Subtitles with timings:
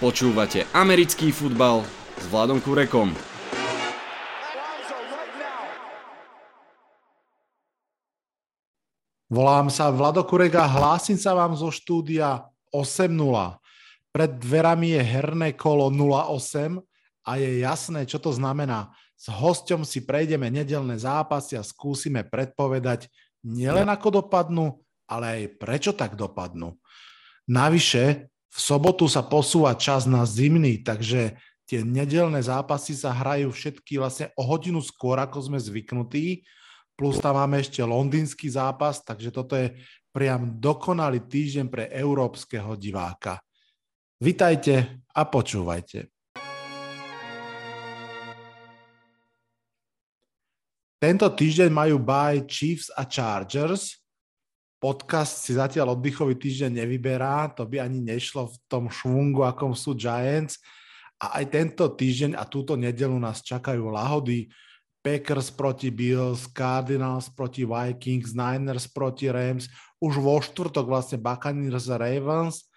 [0.00, 1.84] Počúvate americký futbal
[2.16, 3.12] s Vladom Kurekom.
[9.28, 13.12] Volám sa Vlado Kurek a hlásim sa vám zo štúdia 8.0.
[14.08, 16.80] Pred dverami je herné kolo 08
[17.28, 18.96] a je jasné, čo to znamená.
[19.20, 23.12] S hosťom si prejdeme nedelné zápasy a skúsime predpovedať
[23.44, 26.80] nielen ako dopadnú, ale aj prečo tak dopadnú.
[27.52, 31.38] Navyše, v sobotu sa posúva čas na zimný, takže
[31.70, 36.42] tie nedelné zápasy sa hrajú všetky vlastne o hodinu skôr, ako sme zvyknutí.
[36.98, 39.70] Plus tam máme ešte londýnsky zápas, takže toto je
[40.10, 43.38] priam dokonalý týždeň pre európskeho diváka.
[44.18, 46.10] Vitajte a počúvajte.
[51.00, 53.99] Tento týždeň majú bye Chiefs a Chargers
[54.80, 59.92] podcast si zatiaľ oddychový týždeň nevyberá, to by ani nešlo v tom švungu, akom sú
[59.92, 60.56] Giants.
[61.20, 64.48] A aj tento týždeň a túto nedelu nás čakajú lahody.
[65.04, 69.68] Packers proti Bills, Cardinals proti Vikings, Niners proti Rams,
[70.00, 72.68] už vo štvrtok vlastne Buccaneers Ravens.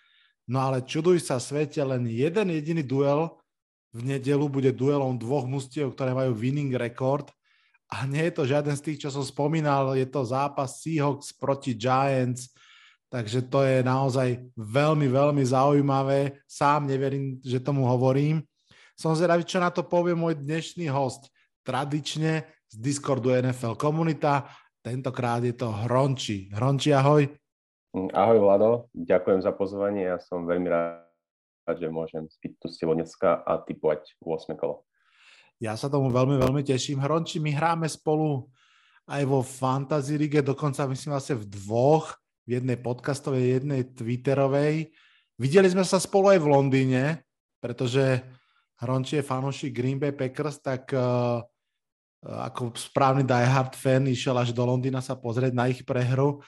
[0.48, 3.32] No ale čuduj sa svete, len jeden jediný duel
[3.94, 7.30] v nedelu bude duelom dvoch mustiev, ktoré majú winning record
[7.94, 11.78] a nie je to žiaden z tých, čo som spomínal, je to zápas Seahawks proti
[11.78, 12.50] Giants,
[13.14, 16.42] takže to je naozaj veľmi, veľmi zaujímavé.
[16.50, 18.42] Sám neverím, že tomu hovorím.
[18.98, 21.30] Som zvedavý, čo na to povie môj dnešný host.
[21.62, 24.50] Tradične z Discordu NFL komunita,
[24.82, 26.50] tentokrát je to Hronči.
[26.50, 27.30] Hronči, ahoj.
[27.94, 32.98] Ahoj Vlado, ďakujem za pozvanie, ja som veľmi rád, že môžem spiť tu s tebou
[32.98, 34.82] dneska a typovať 8 kolo.
[35.64, 37.00] Ja sa tomu veľmi, veľmi teším.
[37.00, 38.52] Hronči, my hráme spolu
[39.08, 44.92] aj vo Fantasy League, dokonca myslím vlastne v dvoch, v jednej podcastovej, jednej twitterovej.
[45.40, 47.04] Videli sme sa spolu aj v Londýne,
[47.64, 48.20] pretože
[48.84, 51.40] Hronči je fanúšik Green Bay Packers, tak uh,
[52.28, 56.44] ako správny diehard fan išiel až do Londýna sa pozrieť na ich prehru.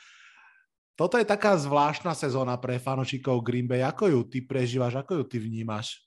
[0.96, 3.80] Toto je taká zvláštna sezóna pre fanúšikov Green Bay.
[3.80, 6.05] Ako ju ty prežívaš, ako ju ty vnímaš?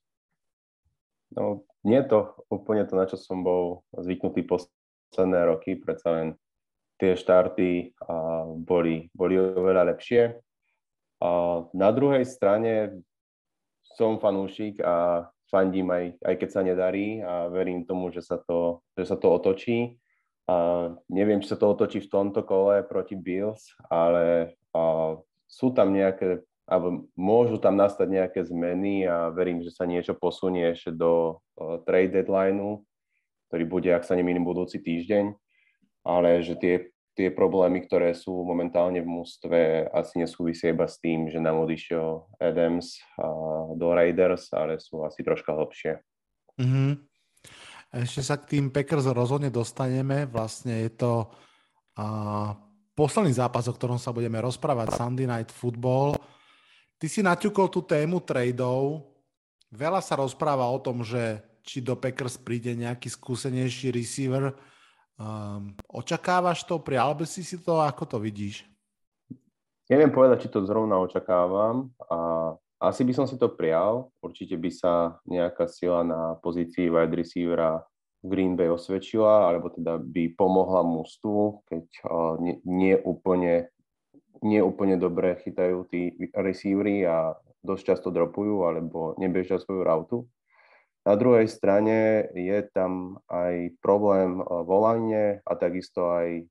[1.37, 2.19] No, nie je to
[2.49, 6.29] úplne to, na čo som bol zvyknutý posledné roky, predsa len
[6.99, 10.41] tie štarty a, boli, boli oveľa lepšie.
[11.23, 11.31] A
[11.75, 13.03] na druhej strane
[13.99, 18.85] som fanúšik a fandím aj, aj keď sa nedarí a verím tomu, že sa to,
[18.95, 19.97] že sa to otočí.
[20.49, 25.13] A neviem, či sa to otočí v tomto kole proti Bills, ale a,
[25.49, 30.69] sú tam nejaké alebo môžu tam nastať nejaké zmeny a verím, že sa niečo posunie
[30.77, 31.41] ešte do
[31.89, 32.85] trade deadlineu,
[33.49, 35.33] ktorý bude, ak sa nemýlim, budúci týždeň,
[36.05, 41.33] ale že tie, tie problémy, ktoré sú momentálne v mústve, asi nesúvisia iba s tým,
[41.33, 43.01] že nám odišiel Adams
[43.81, 46.05] do Raiders, ale sú asi troška hlbšie.
[46.61, 46.91] Mm-hmm.
[48.05, 50.29] Ešte sa k tým Packers rozhodne dostaneme.
[50.29, 51.33] Vlastne je to
[51.97, 52.53] uh,
[52.93, 56.21] posledný zápas, o ktorom sa budeme rozprávať, Sunday Night Football
[56.99, 59.07] Ty si naťukol tú tému tradeov.
[59.71, 64.51] Veľa sa rozpráva o tom, že či do Packers príde nejaký skúsenejší receiver.
[65.15, 66.83] Um, očakávaš to?
[66.83, 67.79] Prial by si si to?
[67.79, 68.67] Ako to vidíš?
[69.87, 71.95] Neviem povedať, či to zrovna očakávam.
[72.11, 72.19] A
[72.83, 74.11] asi by som si to prial.
[74.19, 77.79] Určite by sa nejaká sila na pozícii wide receivera
[78.27, 83.71] Green Bay osvedčila, alebo teda by pomohla mústvu, keď uh, nie, nie úplne
[84.43, 90.19] nie úplne dobre chytajú tí receivery a dosť často dropujú alebo nebežia svoju rautu.
[91.07, 96.45] Na druhej strane je tam aj problém v online a takisto aj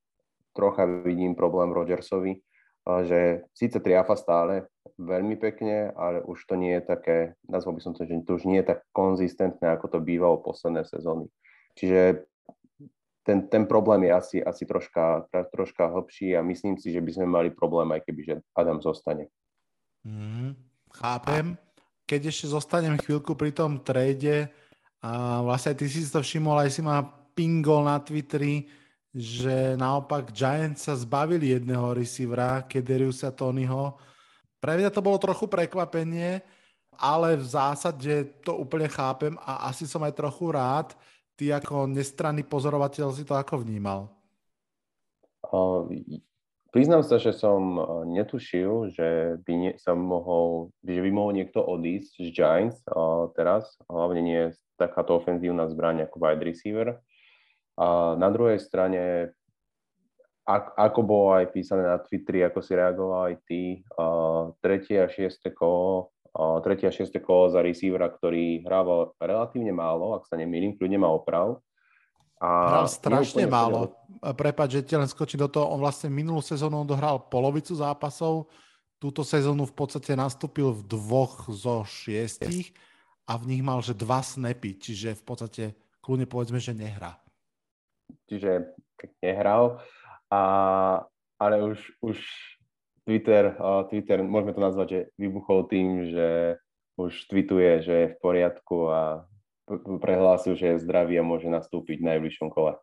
[0.57, 2.41] trocha vidím problém Rogersovi,
[3.05, 4.65] že síce triafa stále
[4.97, 8.49] veľmi pekne, ale už to nie je také, nazval by som to, že to už
[8.49, 11.29] nie je tak konzistentné, ako to bývalo posledné sezóny.
[11.77, 12.25] Čiže
[13.27, 17.27] ten, ten problém je asi, asi troška, troška hlbší a myslím si, že by sme
[17.27, 19.27] mali problém, aj keby že Adam zostane.
[20.07, 20.55] Mm,
[20.95, 21.59] chápem.
[22.07, 24.47] Keď ešte zostanem chvíľku pri tom trade,
[25.03, 27.03] a vlastne ty si to všimol, aj si ma
[27.35, 28.63] pingol na Twitteri,
[29.11, 33.99] že naopak Giants sa zbavili jedného receivera, Kederiusa Tonyho.
[34.57, 36.39] Pre mňa to bolo trochu prekvapenie,
[36.95, 40.95] ale v zásade to úplne chápem a asi som aj trochu rád,
[41.37, 44.09] ty ako nestranný pozorovateľ si to ako vnímal?
[45.45, 45.85] Uh,
[46.73, 47.77] priznám sa, že som
[48.09, 53.77] netušil, že by nie, sa mohol, že by mohol niekto odísť z Giants uh, teraz,
[53.85, 54.41] hlavne nie
[54.75, 57.01] takáto ofenzívna zbraň ako wide receiver.
[57.77, 59.33] A na druhej strane,
[60.49, 63.61] ak, ako bolo aj písané na Twitteri, ako si reagoval aj ty,
[63.97, 66.16] uh, tretie a šieste kolo
[66.61, 71.09] tretie a šieste kolo za receivera, ktorý hrával relatívne málo, ak sa nemýlim, kľudne má
[71.09, 71.61] oprav.
[72.37, 73.97] A hral strašne málo.
[74.21, 75.73] Prepač, že ti len skočím do toho.
[75.73, 78.45] On vlastne minulú sezónu dohral polovicu zápasov,
[79.01, 82.73] túto sezónu v podstate nastúpil v dvoch zo šiestich
[83.25, 85.63] a v nich mal, že dva snapy, čiže v podstate
[86.05, 87.17] kľudne povedzme, že nehrá.
[88.29, 88.77] Čiže
[89.21, 89.81] nehral,
[90.29, 90.41] a,
[91.37, 92.17] ale už, už
[93.07, 96.59] Twitter, uh, Twitter, môžeme to nazvať, že vybuchol tým, že
[96.99, 99.23] už tweetuje, že je v poriadku a
[100.03, 102.75] prehlásil, že je zdravý a môže nastúpiť v najbližšom kole.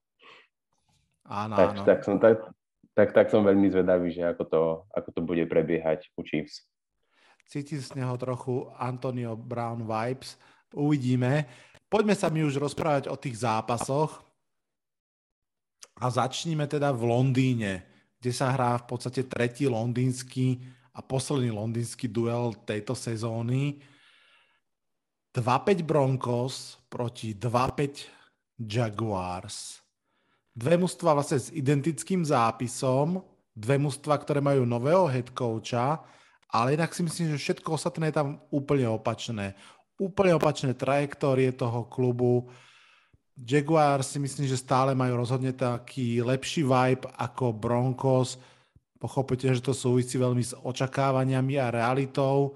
[1.29, 1.85] Áno, tak, áno.
[1.85, 2.41] Tak, som, tak,
[2.97, 4.63] tak, tak som veľmi zvedavý, že ako to,
[4.97, 6.65] ako to bude prebiehať u Chiefs.
[7.45, 10.41] Cítim z neho trochu Antonio Brown vibes.
[10.73, 11.45] Uvidíme.
[11.93, 14.25] Poďme sa mi už rozprávať o tých zápasoch.
[16.01, 17.94] A začníme teda v Londýne
[18.25, 20.57] kde sa hrá v podstate tretí londýnsky
[20.97, 23.77] a posledný londýnsky duel tejto sezóny.
[25.37, 29.85] 2-5 Broncos proti 2-5 Jaguars.
[30.57, 33.21] Dve mužstva vlastne s identickým zápisom,
[33.53, 36.01] dve mužstva, ktoré majú nového head coacha,
[36.49, 39.53] ale inak si myslím, že všetko ostatné je tam úplne opačné.
[40.01, 42.49] Úplne opačné trajektórie toho klubu,
[43.35, 48.39] Jaguars si myslím, že stále majú rozhodne taký lepší vibe ako Broncos.
[48.95, 52.55] Pochopite, že to súvisí veľmi s očakávaniami a realitou.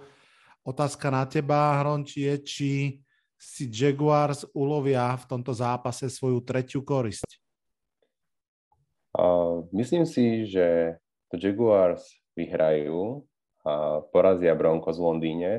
[0.62, 2.70] Otázka na teba, Hronči, je, či
[3.34, 7.26] si Jaguars ulovia v tomto zápase svoju tretiu korisť.
[9.18, 10.94] Uh, myslím si, že
[11.26, 12.06] to Jaguars
[12.38, 13.26] vyhrajú
[13.66, 15.52] a porazia Broncos v Londýne.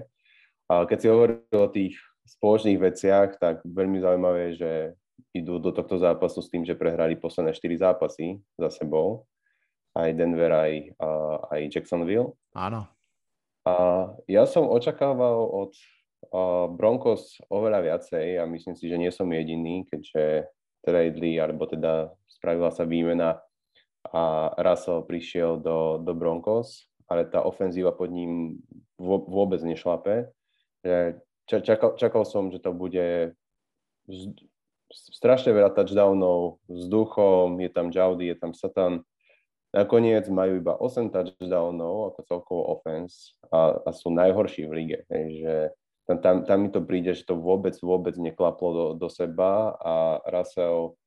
[0.72, 2.00] A keď si hovoril o tých
[2.40, 4.96] spoločných veciach, tak veľmi zaujímavé že
[5.36, 9.26] idú do tohto zápasu s tým, že prehrali posledné 4 zápasy za sebou.
[9.98, 10.96] Aj Denver, aj,
[11.50, 12.38] aj Jacksonville.
[12.54, 12.86] Áno.
[13.66, 13.74] A
[14.30, 15.74] ja som očakával od
[16.76, 20.52] Broncos oveľa viacej a myslím si, že nie som jediný, keďže
[20.84, 23.40] tradeli, alebo teda spravila sa výmena
[24.10, 28.64] a Russell prišiel do, do Broncos, ale tá ofenzíva pod ním
[29.00, 30.32] vôbec nešlape.
[31.50, 33.36] Čakal, čakal som, že to bude
[34.90, 39.06] strašne veľa touchdownov vzduchom, je tam Jaudy, je tam Satan.
[39.70, 45.00] Nakoniec majú iba 8 touchdownov ako celkovo offense a, a sú najhorší v lige.
[45.14, 45.56] Hej, že
[46.10, 50.18] tam, tam, tam mi to príde, že to vôbec, vôbec neklaplo do, do seba a
[50.26, 50.98] Russell,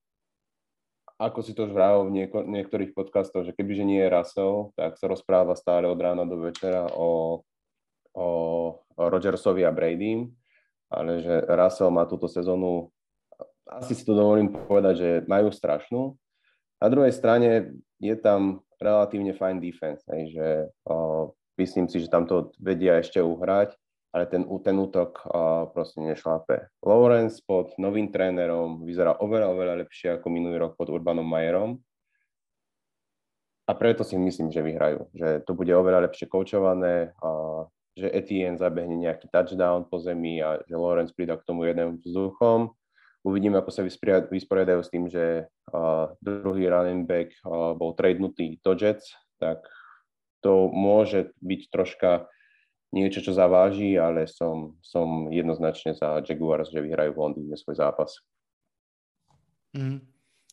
[1.18, 4.94] ako si to už vravel v nieko, niektorých podcastoch, že kebyže nie je Russell, tak
[4.98, 7.42] sa rozpráva stále od rána do večera o,
[8.14, 8.28] o,
[8.78, 10.30] o Rodgersovi a Brady,
[10.86, 12.90] ale že Russell má túto sezónu
[13.68, 16.18] asi si to dovolím povedať, že majú strašnú.
[16.82, 20.48] Na druhej strane je tam relatívne fajn defense, hej, že
[20.90, 23.78] o, myslím si, že tam to vedia ešte uhrať,
[24.10, 26.66] ale ten, ten útok o, proste nešlápe.
[26.82, 31.78] Lawrence pod novým trénerom vyzerá oveľa, oveľa lepšie ako minulý rok pod Urbanom Majerom.
[33.70, 35.06] A preto si myslím, že vyhrajú.
[35.14, 37.62] Že to bude oveľa lepšie koučované, a
[37.94, 42.74] že Etienne zabehne nejaký touchdown po zemi a že Lawrence príde k tomu jedným vzduchom
[43.22, 43.86] Uvidíme, ako sa
[44.26, 49.62] vysporiadajú s tým, že uh, druhý running back uh, bol tradenutý do Jets, tak
[50.42, 52.26] to môže byť troška
[52.90, 58.18] niečo, čo zaváži, ale som, som jednoznačne za Jaguars, že vyhrajú v Londýne svoj zápas.
[59.72, 60.02] Mm.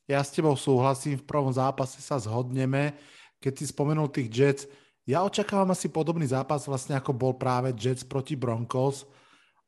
[0.10, 2.98] Ja s tebou súhlasím, v prvom zápase sa zhodneme.
[3.42, 4.64] Keď si spomenul tých Jets,
[5.10, 9.06] ja očakávam asi podobný zápas, vlastne ako bol práve Jets proti Broncos.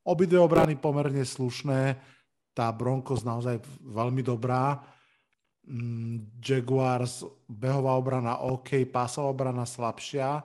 [0.02, 1.98] Obidve obrany pomerne slušné
[2.52, 4.84] tá Broncos naozaj veľmi dobrá.
[5.64, 10.44] Mm, Jaguars, behová obrana OK, pásová obrana slabšia.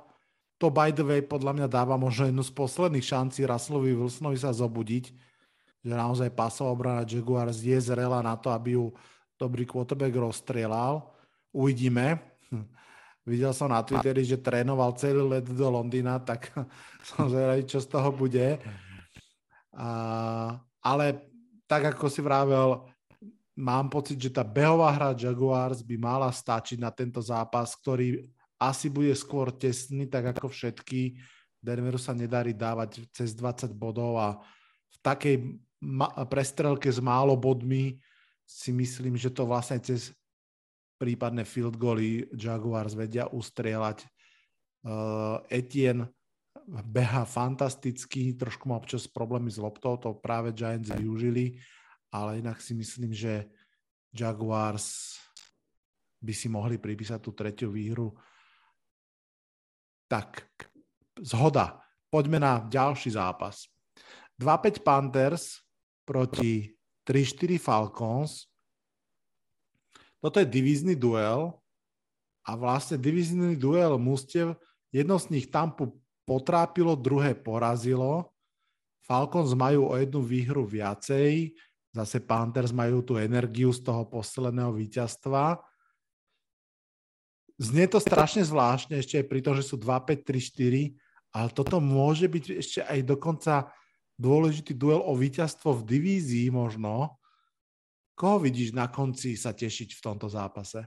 [0.56, 4.56] To by the way podľa mňa dáva možno jednu z posledných šancí Russellovi Wilsonovi sa
[4.56, 5.04] zobudiť,
[5.84, 8.88] že naozaj pásová obrana Jaguars je zrela na to, aby ju
[9.36, 11.12] dobrý quarterback rozstrelal.
[11.52, 12.22] Uvidíme.
[13.28, 16.54] Videl som na Twitteri, že trénoval celý let do Londýna, tak
[17.08, 18.56] som zvedavý, čo z toho bude.
[19.76, 19.88] A,
[20.80, 21.35] ale
[21.66, 22.86] tak ako si vravel,
[23.58, 28.22] mám pocit, že tá behová hra Jaguars by mala stačiť na tento zápas, ktorý
[28.56, 31.18] asi bude skôr tesný, tak ako všetky.
[31.60, 34.38] Denveru sa nedarí dávať cez 20 bodov a
[34.92, 35.36] v takej
[35.82, 37.98] ma- prestrelke s málo bodmi
[38.46, 40.14] si myslím, že to vlastne cez
[40.96, 44.06] prípadné field goly Jaguars vedia ustrieľať.
[44.86, 46.15] Uh, Etienne
[46.66, 51.62] beha fantasticky, trošku má občas problémy s loptou, to práve Giants využili,
[52.10, 53.46] ale inak si myslím, že
[54.10, 55.14] Jaguars
[56.18, 58.10] by si mohli pripísať tú tretiu výhru.
[60.10, 60.42] Tak,
[61.22, 61.82] zhoda.
[62.10, 63.66] poďme na ďalší zápas.
[64.40, 65.62] 2-5 Panthers
[66.06, 66.72] proti
[67.06, 68.46] 3-4 Falcons.
[70.22, 71.54] Toto je divízny duel
[72.46, 74.56] a vlastne divízny duel mústev,
[74.90, 75.94] jedno z nich Tampu
[76.26, 78.34] potrápilo, druhé porazilo.
[79.06, 81.54] Falcons majú o jednu výhru viacej,
[81.94, 85.62] zase Panthers majú tú energiu z toho posledného víťazstva.
[87.56, 90.92] Znie to strašne zvláštne, ešte aj pri tom, že sú 2-5-3-4,
[91.32, 93.70] ale toto môže byť ešte aj dokonca
[94.18, 97.16] dôležitý duel o víťazstvo v divízii možno.
[98.16, 100.84] Koho vidíš na konci sa tešiť v tomto zápase?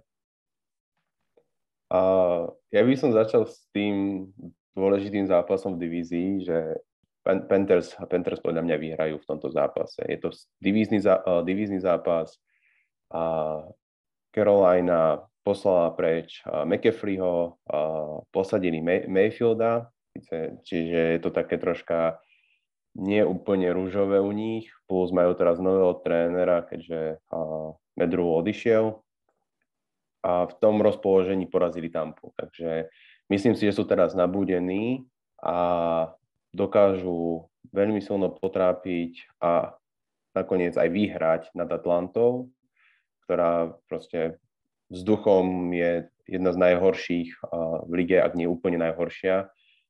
[1.90, 4.30] Uh, ja by som začal s tým
[4.74, 6.58] dôležitým zápasom v divízii, že
[7.24, 10.02] Panthers, Panthers podľa mňa vyhrajú v tomto zápase.
[10.08, 12.40] Je to divízny, uh, divízny zápas
[13.14, 13.66] a
[14.34, 19.90] Carolina poslala preč uh, McAfreeho, uh, posadili May- Mayfielda,
[20.66, 22.18] čiže je to také troška
[22.98, 27.22] nie úplne rúžové u nich, plus majú teraz nového trénera, keďže
[27.96, 28.98] Medru odišiel
[30.26, 32.34] a v tom rozpoložení porazili Tampu.
[32.36, 32.92] Takže
[33.30, 35.06] myslím si, že sú teraz nabudení
[35.40, 36.10] a
[36.52, 39.78] dokážu veľmi silno potrápiť a
[40.34, 42.50] nakoniec aj vyhrať nad Atlantou,
[43.26, 44.42] ktorá proste
[44.90, 47.30] vzduchom je jedna z najhorších
[47.86, 49.50] v lige, ak nie úplne najhoršia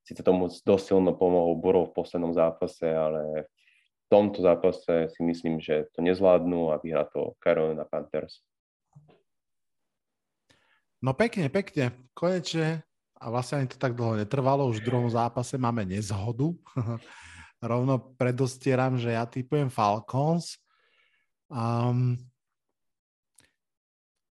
[0.10, 5.62] síce tomu dosť silno pomohol Borov v poslednom zápase, ale v tomto zápase si myslím,
[5.62, 8.42] že to nezvládnu a vyhrá to Carolina Panthers.
[11.06, 11.94] No pekne, pekne.
[12.18, 12.89] Konečne,
[13.20, 16.56] a vlastne ani to tak dlho netrvalo, už v druhom zápase máme nezhodu.
[17.60, 20.56] Rovno predostieram, že ja typujem Falcons.
[21.52, 22.16] Um,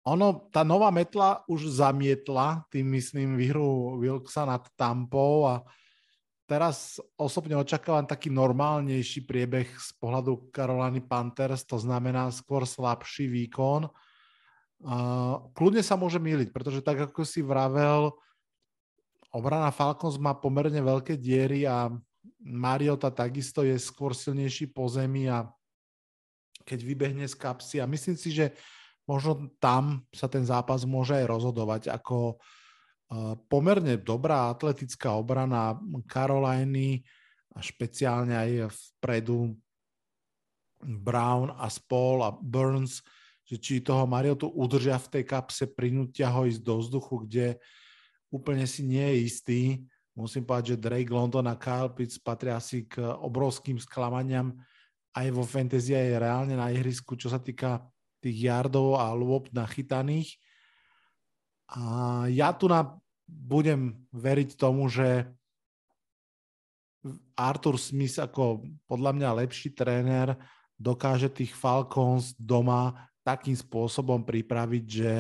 [0.03, 5.63] ono, tá nová metla už zamietla, tým myslím, výhru Wilksa nad Tampou a
[6.51, 13.87] teraz osobne očakávam taký normálnejší priebeh z pohľadu Caroliny Panthers, to znamená skôr slabší výkon.
[14.83, 18.11] Uh, kľudne sa môže míliť, pretože tak ako si vravel,
[19.33, 21.89] obrana Falcons má pomerne veľké diery a
[22.45, 25.49] Mariota takisto je skôr silnejší po zemi a
[26.63, 27.83] keď vybehne z kapsy.
[27.83, 28.55] A myslím si, že
[29.09, 32.39] možno tam sa ten zápas môže aj rozhodovať ako
[33.51, 35.77] pomerne dobrá atletická obrana
[36.09, 37.05] Caroliny
[37.53, 39.53] a špeciálne aj vpredu
[40.83, 43.05] Brown a Spall a Burns,
[43.45, 47.47] že či toho Mariotu udržia v tej kapse, prinútia ho ísť do vzduchu, kde
[48.33, 49.61] úplne si nie je istý.
[50.17, 54.57] Musím povedať, že Drake London a Kyle Pitts patria asi k obrovským sklamaniam
[55.13, 57.85] aj vo fantasy aj reálne na ihrisku, čo sa týka
[58.25, 60.41] tých yardov a lôb nachytaných.
[61.69, 62.97] A ja tu na,
[63.29, 65.29] budem veriť tomu, že
[67.37, 70.39] Arthur Smith ako podľa mňa lepší tréner
[70.79, 75.13] dokáže tých Falcons doma takým spôsobom pripraviť, že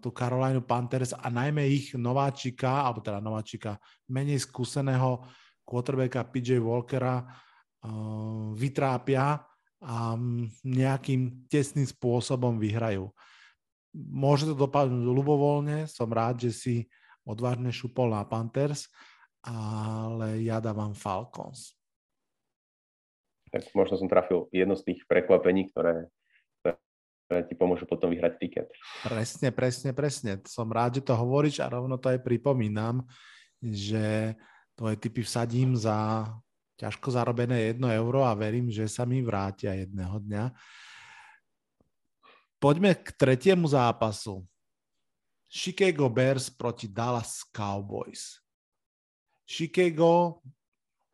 [0.00, 3.80] tú Carolina Panthers a najmä ich nováčika, alebo teda nováčika
[4.12, 5.24] menej skúseného
[5.64, 7.24] quarterbacka PJ Walkera
[8.52, 9.40] vytrápia
[9.80, 10.12] a
[10.60, 13.08] nejakým tesným spôsobom vyhrajú.
[13.96, 16.74] Môže to dopadnúť ľubovoľne, som rád, že si
[17.24, 18.92] odvážne šupol na Panthers,
[19.40, 21.72] ale ja dávam Falcons.
[23.48, 26.12] Tak možno som trafil jedno z tých prekvapení, ktoré,
[27.30, 28.66] ktoré ti pomôžu potom vyhrať tiket.
[29.06, 30.42] Presne, presne, presne.
[30.50, 33.06] Som rád, že to hovoríš a rovno to aj pripomínam,
[33.62, 34.34] že
[34.74, 36.26] tvoje typy vsadím za
[36.74, 40.44] ťažko zarobené 1 euro a verím, že sa mi vrátia jedného dňa.
[42.58, 44.42] Poďme k tretiemu zápasu.
[45.46, 48.42] Chicago Bears proti Dallas Cowboys.
[49.46, 50.42] Chicago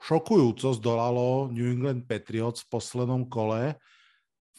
[0.00, 3.76] šokujúco zdolalo New England Patriots v poslednom kole.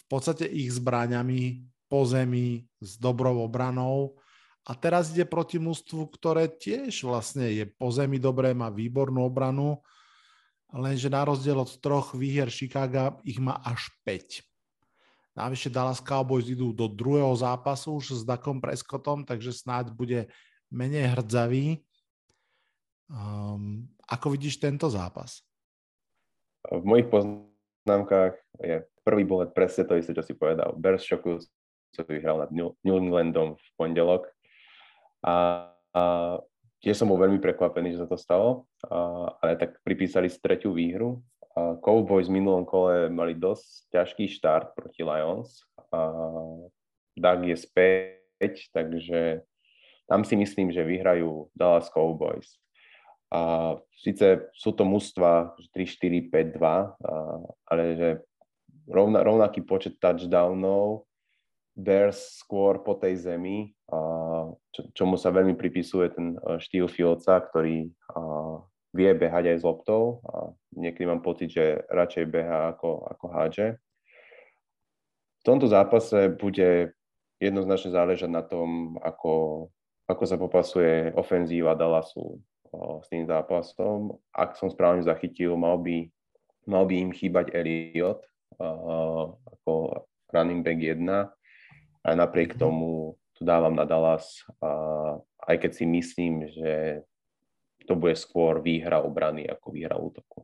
[0.08, 4.16] Podstate ich zbraňami po zemi s dobrou obranou.
[4.68, 9.80] A teraz ide proti mústvu, ktoré tiež vlastne je po zemi dobré, má výbornú obranu
[10.74, 14.44] lenže na rozdiel od troch výher Chicago ich má až 5.
[15.38, 20.26] Navyše Dallas Cowboys idú do druhého zápasu už s Dakom Prescottom, takže snáď bude
[20.74, 21.86] menej hrdzavý.
[23.08, 25.46] Um, ako vidíš tento zápas?
[26.68, 27.08] V mojich
[27.88, 30.76] poznámkach je prvý bullet presne to isté, čo si povedal.
[30.76, 31.40] Bears šoku
[31.96, 34.28] čo vyhral nad New Englandom v pondelok.
[35.24, 36.04] A, a
[36.84, 41.24] tiež som bol veľmi prekvapený, že sa to stalo, a, ale tak pripísali tretiu výhru.
[41.56, 45.64] A Cowboys v minulom kole mali dosť ťažký štart proti Lions.
[45.96, 46.12] A
[47.16, 49.48] Doug je späť, takže
[50.12, 52.60] tam si myslím, že vyhrajú Dallas Cowboys.
[53.28, 56.96] A síce sú to mužstva 3-4-5-2,
[57.68, 58.10] ale že
[58.88, 61.04] rovna, rovnaký počet touchdownov
[61.78, 63.76] Bears skôr po tej zemi,
[64.74, 67.94] čo, čomu sa veľmi pripisuje ten e, štýl Fieldsa, ktorý
[68.98, 70.26] vie behať aj s loptou.
[70.74, 73.68] Niekedy mám pocit, že radšej beha ako, ako hádže.
[75.38, 76.98] V tomto zápase bude
[77.38, 79.68] jednoznačne záležať na tom, ako,
[80.10, 82.42] ako sa popasuje ofenzíva Dallasu
[82.76, 84.16] s tým zápasom.
[84.36, 86.08] Ak som správne zachytil, mal by,
[86.68, 88.24] mal by im chýbať Elliot
[88.58, 91.04] ako running back 1
[92.04, 92.60] a napriek mhm.
[92.60, 94.70] tomu tu dávam na Dallas, a
[95.46, 97.06] aj keď si myslím, že
[97.86, 100.42] to bude skôr výhra obrany ako výhra útoku.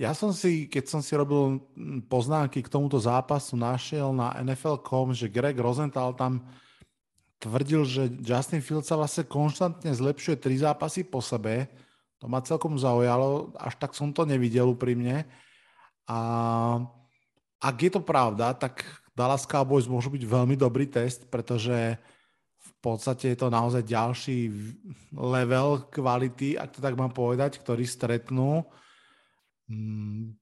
[0.00, 1.60] Ja som si, keď som si robil
[2.08, 6.44] poznámky k tomuto zápasu, našiel na NFL.com, že Greg Rosenthal tam
[7.40, 11.66] tvrdil, že Justin Fields sa vlastne konštantne zlepšuje tri zápasy po sebe.
[12.20, 15.24] To ma celkom zaujalo, až tak som to nevidel úprimne.
[16.04, 16.18] A
[17.60, 18.84] ak je to pravda, tak
[19.16, 21.96] Dallas Cowboys môžu byť veľmi dobrý test, pretože
[22.60, 24.52] v podstate je to naozaj ďalší
[25.16, 28.68] level kvality, ak to tak mám povedať, ktorý stretnú.
[29.68, 30.36] Mm,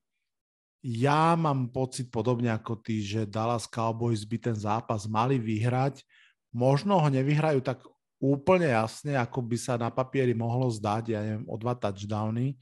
[0.83, 6.03] ja mám pocit podobne ako ty, že Dallas Cowboys by ten zápas mali vyhrať.
[6.53, 7.85] Možno ho nevyhrajú tak
[8.19, 12.59] úplne jasne, ako by sa na papieri mohlo zdať, ja neviem, o dva touchdowny,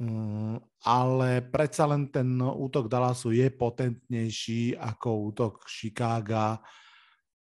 [0.00, 0.56] Mm,
[0.88, 6.56] ale predsa len ten útok Dallasu je potentnejší ako útok Chicaga.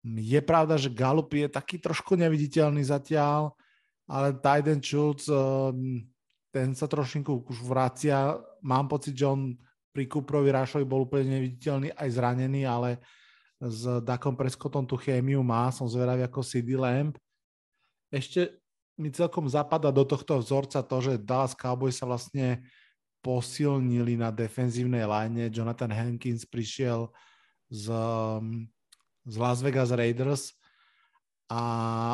[0.01, 3.54] Je pravda, že Gallup je taký trošku neviditeľný zatiaľ,
[4.10, 6.10] ale Tyden Schultz, ehm,
[6.50, 8.42] ten sa trošinku už vracia.
[8.66, 9.54] Mám pocit, že on
[9.94, 12.98] pri Kuprovi Rášovi bol úplne neviditeľný, aj zranený, ale
[13.58, 15.74] s Dakom Prescottom tú chémiu má.
[15.74, 17.18] Som zvedavý ako CD Lamp.
[18.14, 18.62] Ešte
[18.98, 22.66] mi celkom zapadá do tohto vzorca to, že Dallas Cowboys sa vlastne
[23.22, 25.50] posilnili na defenzívnej line.
[25.54, 27.10] Jonathan Hankins prišiel
[27.70, 27.91] z,
[29.28, 30.56] z Las Vegas Raiders
[31.48, 31.62] a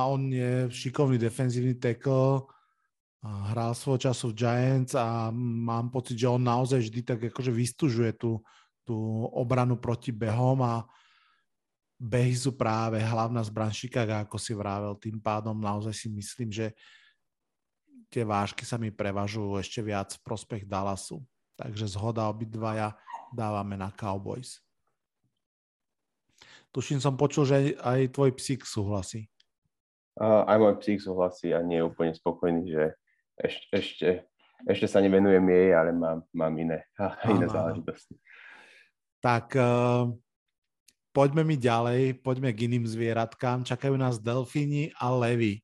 [0.10, 2.46] on je šikovný defenzívny tackle,
[3.24, 8.12] hral svoj času v Giants a mám pocit, že on naozaj vždy tak akože vystužuje
[8.20, 8.44] tú,
[8.84, 10.84] tú obranu proti behom a
[12.04, 15.00] behy sú práve hlavná zbran Chicago, ako si vravel.
[15.00, 16.76] Tým pádom naozaj si myslím, že
[18.12, 21.24] tie vážky sa mi prevažujú ešte viac v prospech Dallasu.
[21.56, 22.92] Takže zhoda obidvaja
[23.32, 24.60] dávame na Cowboys.
[26.76, 29.32] Tuším som počul, že aj tvoj psík súhlasí.
[30.20, 32.84] Uh, aj môj psík súhlasí a nie je úplne spokojný, že
[33.38, 34.10] ešte, ešte,
[34.68, 36.86] ešte sa nevenujem jej, ale mám, mám iné,
[37.34, 38.18] iné záležitosti.
[39.22, 40.14] Tak uh,
[41.14, 43.62] poďme mi ďalej, poďme k iným zvieratkám.
[43.62, 45.62] Čakajú nás Delfíni a Levy.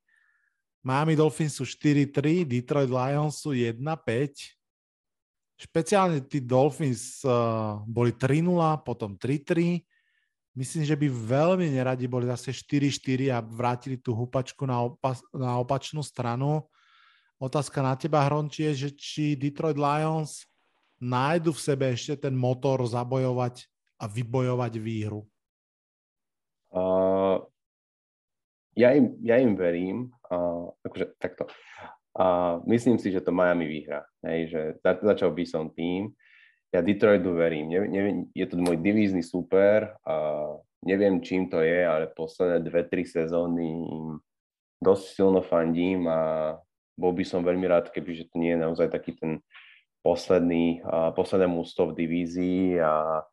[0.86, 3.76] Miami Dolphins sú 4-3, Detroit Lions sú 1-5.
[5.60, 8.48] Špeciálne tí Dolphins uh, boli 3-0,
[8.88, 9.84] potom 3-3.
[10.56, 15.60] Myslím, že by veľmi neradi boli zase 4-4 a vrátili tú hupačku na, opa- na
[15.60, 16.64] opačnú stranu.
[17.36, 20.48] Otázka na teba, Hronči, je, že či Detroit Lions
[21.00, 23.68] nájdu v sebe ešte ten motor zabojovať
[24.00, 25.28] a vybojovať výhru.
[28.80, 31.52] Ja, im, ja im verím, uh, akože takto.
[32.16, 34.08] Uh, myslím si, že to Miami vyhra.
[34.24, 36.16] Hej, že za, začal by som tým.
[36.72, 37.68] Ja Detroitu verím.
[37.68, 40.00] Ne, neviem, je to môj divízny super.
[40.08, 43.84] Uh, neviem, čím to je, ale posledné dve, tri sezóny
[44.80, 46.56] dosť silno fandím a
[46.96, 49.44] bol by som veľmi rád, keby že to nie je naozaj taký ten
[50.08, 53.28] posledný, uh, posledné mústvo v divízii a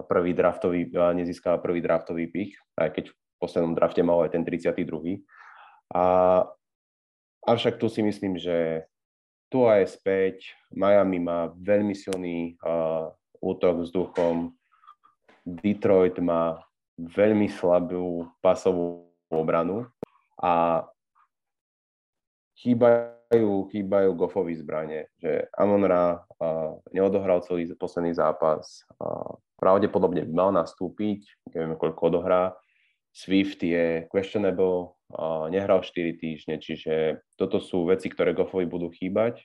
[0.00, 5.20] prvý draftový, nezískala prvý draftový pick, aj keď v poslednom drafte mal aj ten 32.
[5.92, 6.04] A,
[7.44, 8.88] avšak tu si myslím, že
[9.52, 13.12] tu aj späť Miami má veľmi silný uh,
[13.44, 14.56] útok vzduchom,
[15.44, 16.56] Detroit má
[16.96, 19.90] veľmi slabú pasovú obranu
[20.40, 20.86] a
[23.32, 26.20] chýbajú, chýbajú Goffovi zbranie, že Amon uh,
[26.92, 31.24] neodohral celý posledný zápas, uh, pravdepodobne mal nastúpiť,
[31.56, 32.52] neviem koľko odohrá.
[33.12, 34.96] Swift je questionable,
[35.52, 39.44] nehral 4 týždne, čiže toto sú veci, ktoré Goffovi budú chýbať.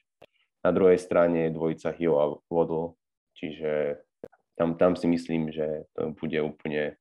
[0.63, 2.95] Na druhej strane je dvojica Hill a Waddle,
[3.35, 4.03] čiže
[4.55, 6.95] tam, tam si myslím, že to bude úplne,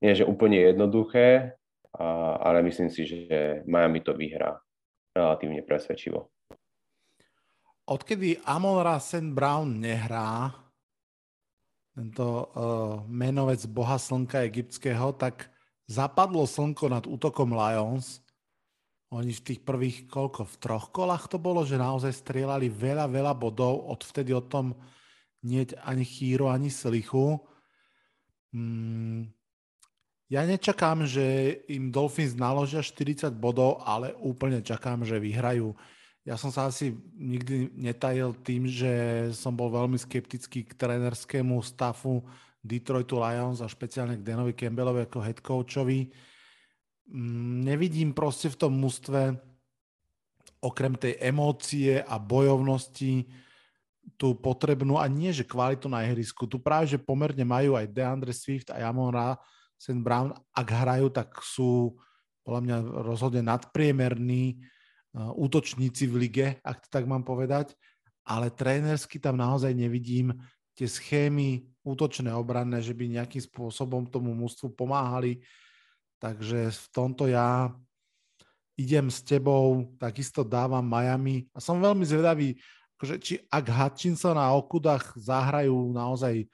[0.00, 1.60] nie že úplne jednoduché,
[1.92, 2.06] a,
[2.40, 4.63] ale myslím si, že Miami to vyhrá
[5.14, 6.28] relatívne presvedčivo.
[7.86, 9.30] Odkedy Amon St.
[9.30, 10.50] Brown nehrá,
[11.94, 12.44] tento uh,
[13.06, 15.46] menovec boha slnka egyptského, tak
[15.86, 18.18] zapadlo slnko nad útokom Lions.
[19.14, 23.32] Oni v tých prvých, koľko, v troch kolách to bolo, že naozaj strieľali veľa, veľa
[23.38, 24.74] bodov, odvtedy o tom
[25.44, 27.38] nie ani chýru, ani slichu.
[28.50, 29.33] Hmm.
[30.32, 35.76] Ja nečakám, že im Dolphins naložia 40 bodov, ale úplne čakám, že vyhrajú.
[36.24, 38.92] Ja som sa asi nikdy netajil tým, že
[39.36, 42.24] som bol veľmi skeptický k trénerskému stafu
[42.64, 46.08] Detroitu Lions a špeciálne k Danovi Campbellovi ako head coachovi
[47.04, 49.36] Mm, nevidím proste v tom mústve
[50.64, 53.28] okrem tej emócie a bojovnosti
[54.16, 58.32] tú potrebnú, a nie že kvalitu na ihrisku, tu práve, že pomerne majú aj DeAndre
[58.32, 59.12] Swift a Amon
[59.78, 60.00] St.
[60.00, 61.98] Brown, ak hrajú, tak sú
[62.44, 67.72] podľa mňa rozhodne nadpriemerní uh, útočníci v lige, ak to tak mám povedať,
[68.24, 70.32] ale trénersky tam naozaj nevidím
[70.76, 75.44] tie schémy útočné, obranné, že by nejakým spôsobom tomu mústvu pomáhali
[76.24, 77.68] Takže v tomto ja
[78.80, 82.56] idem s tebou, takisto dávam Miami a som veľmi zvedavý,
[82.96, 86.48] akože, či ak Hutchinson a Okudach zahrajú naozaj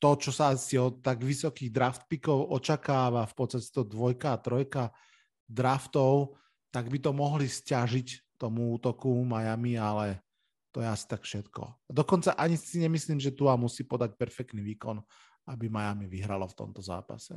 [0.00, 4.40] to, čo sa asi od tak vysokých draft pickov očakáva, v podstate to dvojka a
[4.40, 4.88] trojka
[5.44, 6.40] draftov,
[6.72, 10.24] tak by to mohli stiažiť tomu útoku Miami, ale
[10.72, 11.90] to je asi tak všetko.
[11.92, 15.02] Dokonca ani si nemyslím, že tu musí podať perfektný výkon,
[15.52, 17.36] aby Miami vyhralo v tomto zápase.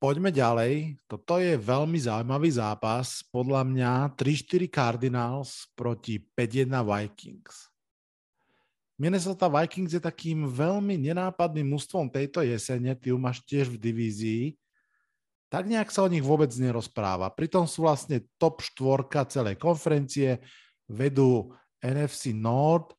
[0.00, 0.96] Poďme ďalej.
[1.04, 3.20] Toto je veľmi zaujímavý zápas.
[3.28, 7.69] Podľa mňa 3-4 Cardinals proti 5-1 Vikings.
[9.00, 12.92] Minnesota Vikings je takým veľmi nenápadným mústvom tejto jesene.
[12.92, 14.44] Ty ju máš tiež v divízii.
[15.48, 17.32] Tak nejak sa o nich vôbec nerozpráva.
[17.32, 20.44] Pritom sú vlastne top štvorka celej konferencie.
[20.84, 22.92] Vedú NFC Nord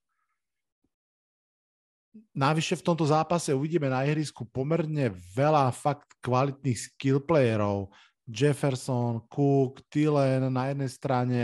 [2.35, 7.87] Navyše v tomto zápase uvidíme na ihrisku pomerne veľa fakt kvalitných skill playerov.
[8.27, 11.43] Jefferson, Cook, Tillen na jednej strane,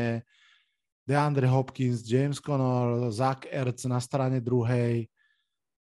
[1.08, 5.08] DeAndre Hopkins, James Connor, Zach Ertz na strane druhej,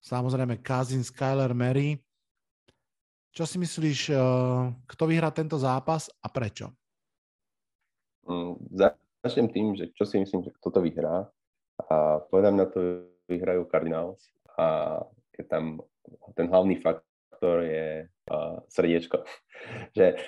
[0.03, 1.95] samozrejme Kazin, Skyler Mary.
[3.31, 4.19] Čo si myslíš, eh,
[4.91, 6.75] kto vyhrá tento zápas a prečo?
[8.27, 8.59] Mm,
[9.23, 11.31] začnem tým, že čo si myslím, že kto to vyhrá.
[11.87, 14.27] A povedám na to vyhrajú Cardinals
[14.59, 14.99] a
[15.39, 15.81] je tam
[16.35, 19.23] ten hlavný faktor je uh, srdiečko.
[19.97, 20.19] že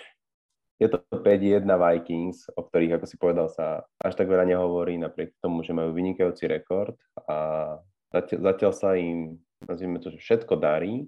[0.79, 5.39] je to 5-1 Vikings, o ktorých, ako si povedal, sa až tak veľa nehovorí, napriek
[5.39, 6.99] tomu, že majú vynikajúci rekord
[7.31, 7.79] a
[8.11, 11.07] zatiaľ, zatiaľ sa im, nazvime to, že všetko darí,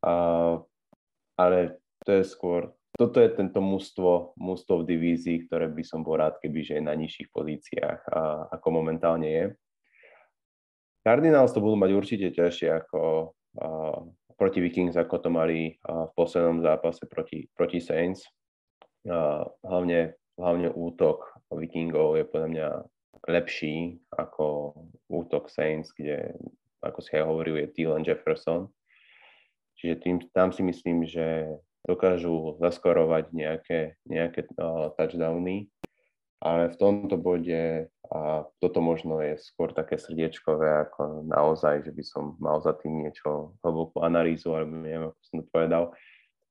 [0.00, 0.56] a,
[1.36, 6.16] ale to je skôr, toto je tento mústvo, mústvo v divízii, ktoré by som bol
[6.16, 9.46] rád, keby že je na nižších pozíciách, a, ako momentálne je.
[11.02, 14.06] Cardinals to budú mať určite ťažšie ako uh,
[14.38, 18.22] proti Vikings, ako to mali v poslednom zápase proti, proti Saints.
[19.02, 22.68] Hlavne, hlavne útok Vikingov je podľa mňa
[23.28, 24.74] lepší ako
[25.10, 26.34] útok Saints, kde,
[26.82, 28.70] ako si aj hovoril, je Thielen Jefferson.
[29.78, 31.50] Čiže tým, tam si myslím, že
[31.82, 35.66] dokážu zaskorovať nejaké, nejaké uh, touchdowny
[36.42, 38.20] ale v tomto bode a
[38.58, 43.54] toto možno je skôr také srdiečkové, ako naozaj, že by som mal za tým niečo
[43.62, 45.82] hlbokú analýzu, alebo neviem, ako som to povedal,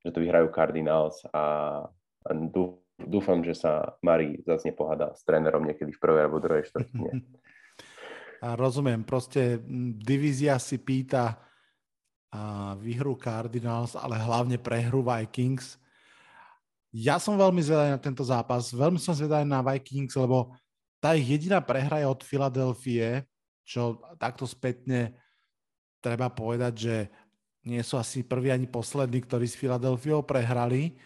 [0.02, 1.44] že to vyhrajú Cardinals a
[3.02, 7.12] dúfam, že sa Mari zase nepohada s trénerom niekedy v prvej alebo druhej štvrtine.
[8.42, 9.62] A rozumiem, proste
[10.02, 11.38] divízia si pýta
[12.34, 15.78] a vyhru Cardinals, ale hlavne prehru Vikings
[16.92, 20.52] ja som veľmi zvedavý na tento zápas, veľmi som zvedavý na Vikings, lebo
[21.00, 23.24] tá ich jediná prehra je od Filadelfie,
[23.64, 25.16] čo takto spätne
[26.04, 26.96] treba povedať, že
[27.64, 31.00] nie sú asi prví ani poslední, ktorí s Filadelfiou prehrali.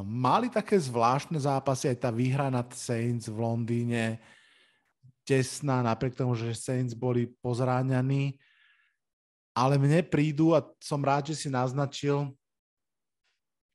[0.00, 4.16] Mali také zvláštne zápasy, aj tá výhra nad Saints v Londýne,
[5.28, 8.40] tesná, napriek tomu, že Saints boli pozráňaní.
[9.52, 12.32] Ale mne prídu, a som rád, že si naznačil,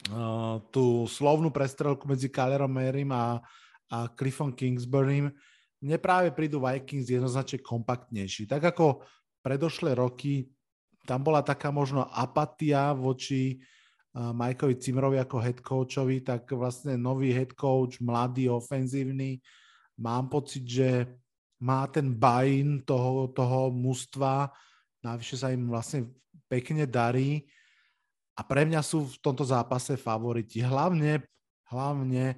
[0.10, 3.38] uh, tú slovnú prestrelku medzi Kylerom Marym a,
[3.94, 5.30] a Cliffom Kingsburym,
[5.86, 8.50] mne práve prídu Vikings jednoznačne kompaktnejší.
[8.50, 9.06] Tak ako
[9.46, 10.50] predošlé roky,
[11.06, 13.62] tam bola taká možno apatia voči
[14.16, 19.44] Mikeovi Cimrovi ako head coachovi, tak vlastne nový head coach, mladý, ofenzívny,
[20.00, 20.90] mám pocit, že
[21.60, 24.48] má ten buy toho, toho mužstva,
[25.04, 26.08] navyše sa im vlastne
[26.48, 27.44] pekne darí
[28.36, 30.60] a pre mňa sú v tomto zápase favoriti.
[30.60, 31.24] Hlavne,
[31.72, 32.36] hlavne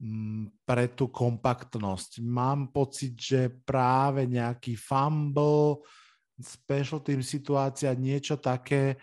[0.00, 2.20] mm, pre tú kompaktnosť.
[2.24, 5.84] Mám pocit, že práve nejaký fumble,
[6.36, 8.96] special team situácia, niečo také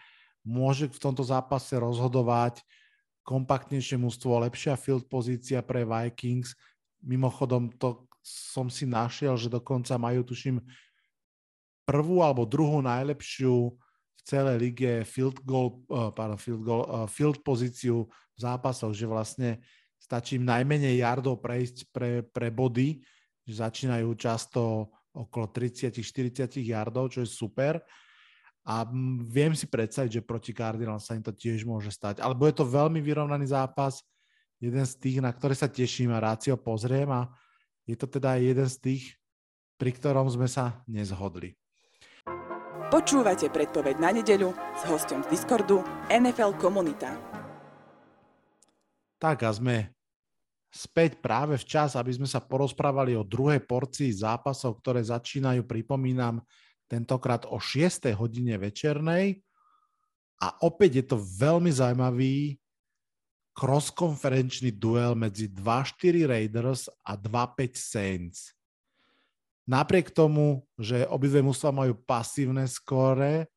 [0.45, 2.61] môže v tomto zápase rozhodovať.
[3.25, 6.53] kompaktnejšie mústvo, lepšia field pozícia pre Vikings.
[7.01, 10.61] Mimochodom, to som si našiel, že dokonca majú, tuším,
[11.89, 13.73] prvú alebo druhú najlepšiu
[14.13, 19.09] v celej lige field goal, uh, pardon, field, goal, uh, field pozíciu v zápasoch, že
[19.09, 19.61] vlastne
[19.97, 23.01] stačí im najmenej yardov prejsť pre, pre body,
[23.45, 27.81] že začínajú často okolo 30-40 yardov, čo je super.
[28.65, 28.81] A
[29.29, 32.17] viem si predstaviť, že proti Cardinals sa im to tiež môže stať.
[32.17, 34.01] Ale bude to veľmi vyrovnaný zápas,
[34.57, 37.29] jeden z tých, na ktoré sa teším a rád si ho pozriem a
[37.85, 39.03] je to teda jeden z tých,
[39.77, 41.53] pri ktorom sme sa nezhodli.
[42.89, 47.13] Počúvate predpoveď na nedeľu s hostom z Discordu NFL Komunita.
[49.21, 49.93] Tak a sme
[50.69, 56.43] späť práve včas, aby sme sa porozprávali o druhej porcii zápasov, ktoré začínajú, pripomínam,
[56.87, 58.13] tentokrát o 6.
[58.13, 59.41] hodine večernej.
[60.41, 62.59] A opäť je to veľmi zaujímavý
[63.55, 68.51] cross-konferenčný duel medzi 2-4 Raiders a 2-5 Saints.
[69.65, 73.49] Napriek tomu, že obidve mužstva majú pasívne skóre,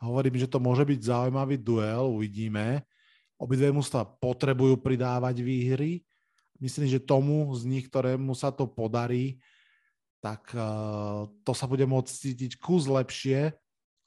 [0.00, 2.80] hovorím, že to môže byť zaujímavý duel, uvidíme.
[3.36, 6.00] Obidve mužstva potrebujú pridávať výhry.
[6.56, 9.36] Myslím, že tomu z nich, ktorému sa to podarí,
[10.20, 13.56] tak uh, to sa bude môcť cítiť kus lepšie.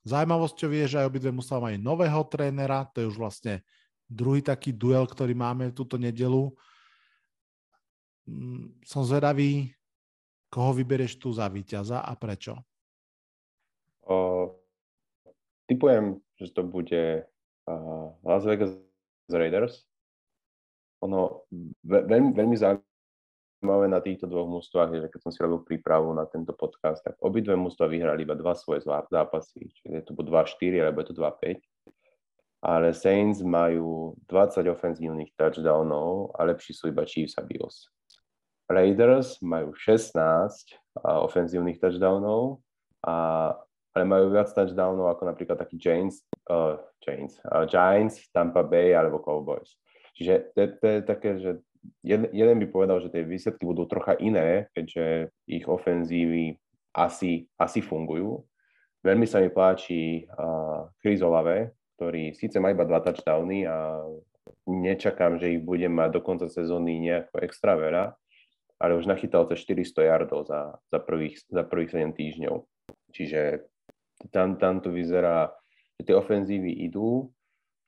[0.05, 3.65] Zaujímavosťou je, že aj obidve musia mať nového trénera, to je už vlastne
[4.05, 6.53] druhý taký duel, ktorý máme túto nedelu.
[8.29, 9.73] Mm, som zvedavý,
[10.53, 12.61] koho vyberieš tu za víťaza a prečo?
[14.05, 14.53] O,
[15.65, 18.77] typujem, že to bude uh, Las Vegas
[19.33, 19.87] Raiders.
[21.01, 21.47] Ono
[21.83, 22.92] veľmi, veľmi zaujímavé
[23.63, 26.99] zaujímavé na týchto dvoch mústvách je, že keď som si robil prípravu na tento podcast,
[26.99, 31.07] tak obidve mústva vyhrali iba dva svoje zápasy, čiže je to buď 2-4 alebo je
[31.07, 31.63] to 2-5.
[32.59, 37.87] Ale Saints majú 20 ofenzívnych touchdownov a lepší sú iba Chiefs a Bills.
[38.67, 42.59] Raiders majú 16 ofenzívnych touchdownov,
[43.07, 43.55] a,
[43.95, 49.23] ale majú viac touchdownov ako napríklad taký Giants, uh, Giants, uh, Giants, Tampa Bay alebo
[49.23, 49.79] Cowboys.
[50.19, 51.63] Čiže to, to je také, že
[52.03, 56.57] jeden, jeden by povedal, že tie výsledky budú trocha iné, keďže ich ofenzívy
[56.95, 58.43] asi, asi fungujú.
[59.03, 63.99] Veľmi sa mi páči uh, Chris Olave, ktorý síce má iba dva touchdowny a
[64.67, 68.15] nečakám, že ich budem mať do konca sezóny nejako extra veľa,
[68.79, 72.55] ale už nachytal cez 400 yardov za, za, prvých, za prvých 7 týždňov.
[73.11, 73.67] Čiže
[74.31, 75.51] tam, tam to vyzerá,
[75.99, 77.31] že tie ofenzívy idú.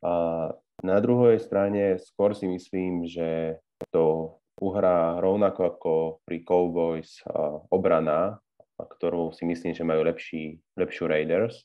[0.04, 0.52] A
[0.84, 3.60] na druhej strane skôr si myslím, že
[3.94, 7.20] to uhrá rovnako ako pri Cowboys
[7.72, 8.40] obrana,
[8.76, 11.64] ktorú si myslím, že majú lepší, lepšiu Raiders.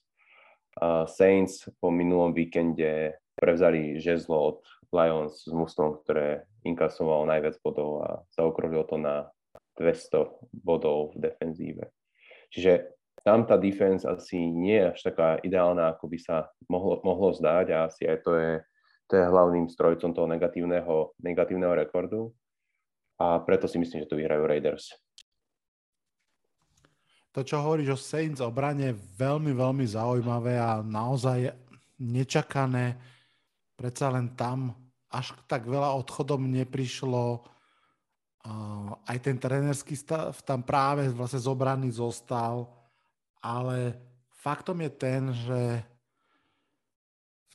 [1.11, 4.59] Saints po minulom víkende prevzali žezlo od
[4.95, 9.31] Lions s mústvom, ktoré inkasovalo najviac bodov a zaokrožilo to na
[9.79, 11.89] 200 bodov v defenzíve.
[12.51, 16.37] Čiže tam tá defense asi nie je až taká ideálna, ako by sa
[16.69, 18.53] mohlo, mohlo zdať a asi aj to je
[19.11, 22.31] to je hlavným strojcom toho negatívneho, negatívneho rekordu
[23.19, 24.95] a preto si myslím, že to vyhrajú Raiders.
[27.35, 31.55] To, čo hovoríš o Saints obrane, je veľmi, veľmi zaujímavé a naozaj
[31.99, 32.99] nečakané.
[33.79, 34.75] Predsa len tam
[35.11, 37.47] až tak veľa odchodom neprišlo.
[39.07, 42.67] Aj ten trenerský stav tam práve vlastne zobraný zostal.
[43.39, 43.95] Ale
[44.43, 45.87] faktom je ten, že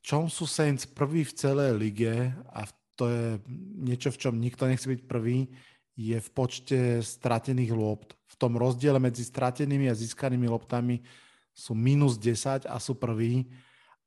[0.05, 2.13] čom sú Saints prví v celej lige
[2.53, 3.25] a to je
[3.81, 5.49] niečo, v čom nikto nechce byť prvý,
[5.97, 8.13] je v počte stratených lopt.
[8.29, 11.01] V tom rozdiele medzi stratenými a získanými loptami
[11.55, 13.49] sú minus 10 a sú prví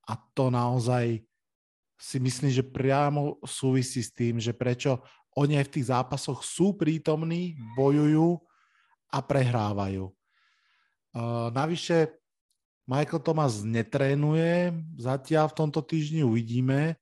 [0.06, 1.18] a to naozaj
[1.98, 5.02] si myslím, že priamo súvisí s tým, že prečo
[5.34, 8.38] oni aj v tých zápasoch sú prítomní, bojujú
[9.10, 10.06] a prehrávajú.
[10.06, 12.17] Uh, navyše
[12.88, 16.96] Michael Thomas netrénuje, zatiaľ v tomto týždni uvidíme.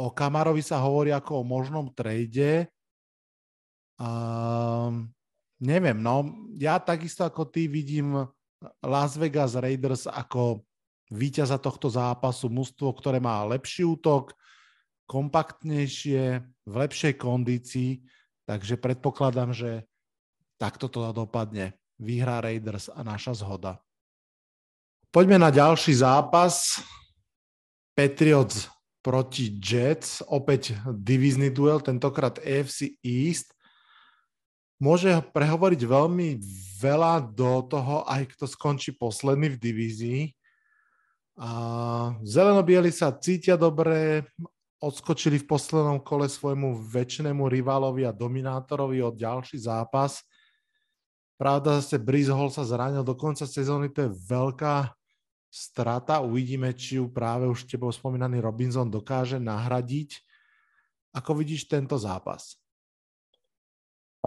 [0.00, 2.72] O Kamarovi sa hovorí ako o možnom trade.
[4.00, 5.12] Um,
[5.60, 8.16] neviem, no, ja takisto ako ty vidím
[8.80, 10.64] Las Vegas Raiders ako
[11.12, 14.32] víťaza tohto zápasu, mužstvo, ktoré má lepší útok,
[15.04, 18.00] kompaktnejšie, v lepšej kondícii,
[18.48, 19.84] takže predpokladám, že
[20.56, 23.82] takto to dopadne vyhrá Raiders a naša zhoda.
[25.10, 26.78] Poďme na ďalší zápas.
[27.98, 28.70] Patriots
[29.02, 33.56] proti Jets, opäť divízny duel, tentokrát AFC East.
[34.78, 36.38] Môže prehovoriť veľmi
[36.78, 40.22] veľa do toho, aj kto skončí posledný v divízii.
[41.38, 41.50] A
[42.22, 42.62] zeleno
[42.94, 44.22] sa cítia dobre,
[44.78, 50.22] odskočili v poslednom kole svojmu väčšinému rivalovi a dominátorovi od ďalší zápas.
[51.38, 54.90] Pravda, zase Breeze Hall sa zranil do konca sezóny, to je veľká
[55.46, 56.18] strata.
[56.18, 60.18] Uvidíme, či ju práve už tebou spomínaný Robinson dokáže nahradiť.
[61.14, 62.58] Ako vidíš tento zápas?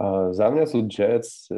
[0.00, 1.52] Uh, za mňa sú Jets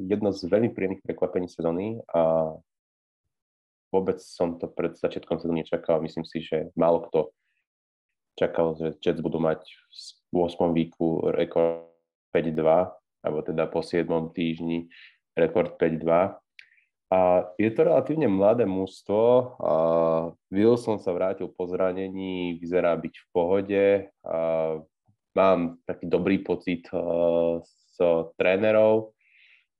[0.00, 2.56] jedno z veľmi príjemných prekvapení sezóny a
[3.92, 6.00] vôbec som to pred začiatkom sezóny nečakal.
[6.00, 7.36] Myslím si, že málo kto
[8.40, 9.60] čakal, že Jets budú mať
[10.32, 10.72] v 8.
[10.72, 11.84] víku rekord
[12.32, 14.06] 5-2 alebo teda po 7.
[14.34, 14.90] týždni
[15.34, 16.38] rekord 5-2.
[17.08, 17.20] A
[17.56, 19.56] je to relatívne mladé mužstvo.
[20.52, 23.84] Wilson sa vrátil po zranení, vyzerá byť v pohode.
[24.28, 24.36] A
[25.32, 26.84] mám taký dobrý pocit
[27.64, 27.96] s
[28.36, 29.14] trénerov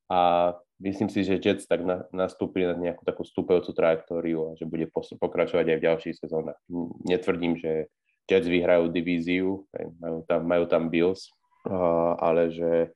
[0.07, 4.65] a myslím si, že Jets tak na, nastúpili na nejakú takú stúpajúcu trajektóriu a že
[4.65, 6.59] bude pokračovať aj v ďalších sezónach.
[7.05, 7.91] Netvrdím, že
[8.31, 9.67] Jets vyhrajú divíziu,
[9.99, 11.29] majú tam, majú tam Bills,
[12.23, 12.95] ale že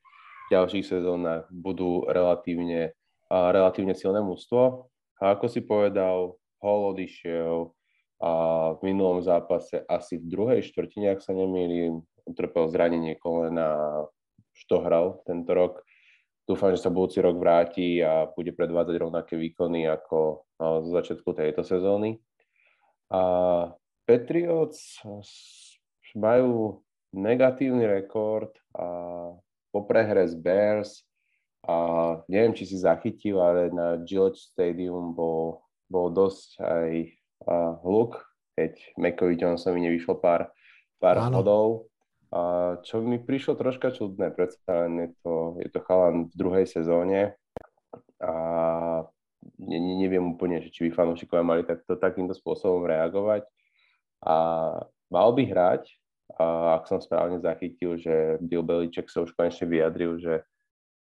[0.52, 2.92] ďalších sezónach budú relatívne,
[3.32, 4.92] relatívne silné mústvo.
[5.16, 7.72] A ako si povedal, Hall odišiel
[8.22, 8.32] a
[8.76, 14.06] v minulom zápase asi v druhej štvrtine, ak sa nemýlim, utrpel zranenie kolena,
[14.52, 15.82] što hral tento rok.
[16.46, 21.64] Dúfam, že sa budúci rok vráti a bude predvádzať rovnaké výkony ako zo začiatku tejto
[21.66, 22.18] sezóny.
[23.10, 23.22] A
[24.04, 25.00] Patriots
[26.14, 26.82] majú
[27.14, 28.86] negatívny rekord a
[29.72, 31.02] po prehre z Bears
[31.64, 31.74] a
[32.28, 36.92] neviem, či si zachytil, ale na Gillette Stadium bol, bol dosť aj
[37.48, 38.20] a, hluk,
[38.58, 40.52] keď Mekovi Johnsonovi nevyšlo pár,
[41.00, 41.88] pár hodov.
[42.32, 46.64] A čo mi prišlo troška čudné, predsa len je to, je to chalan v druhej
[46.64, 47.36] sezóne
[48.24, 48.32] a
[49.58, 53.44] ne, ne, neviem úplne, či by fanúšikovia mali takto, takýmto spôsobom reagovať.
[54.22, 54.36] A
[55.12, 55.92] mal by hrať,
[56.38, 60.34] a ak som správne zachytil, že Bill Beliček sa už konečne vyjadril, že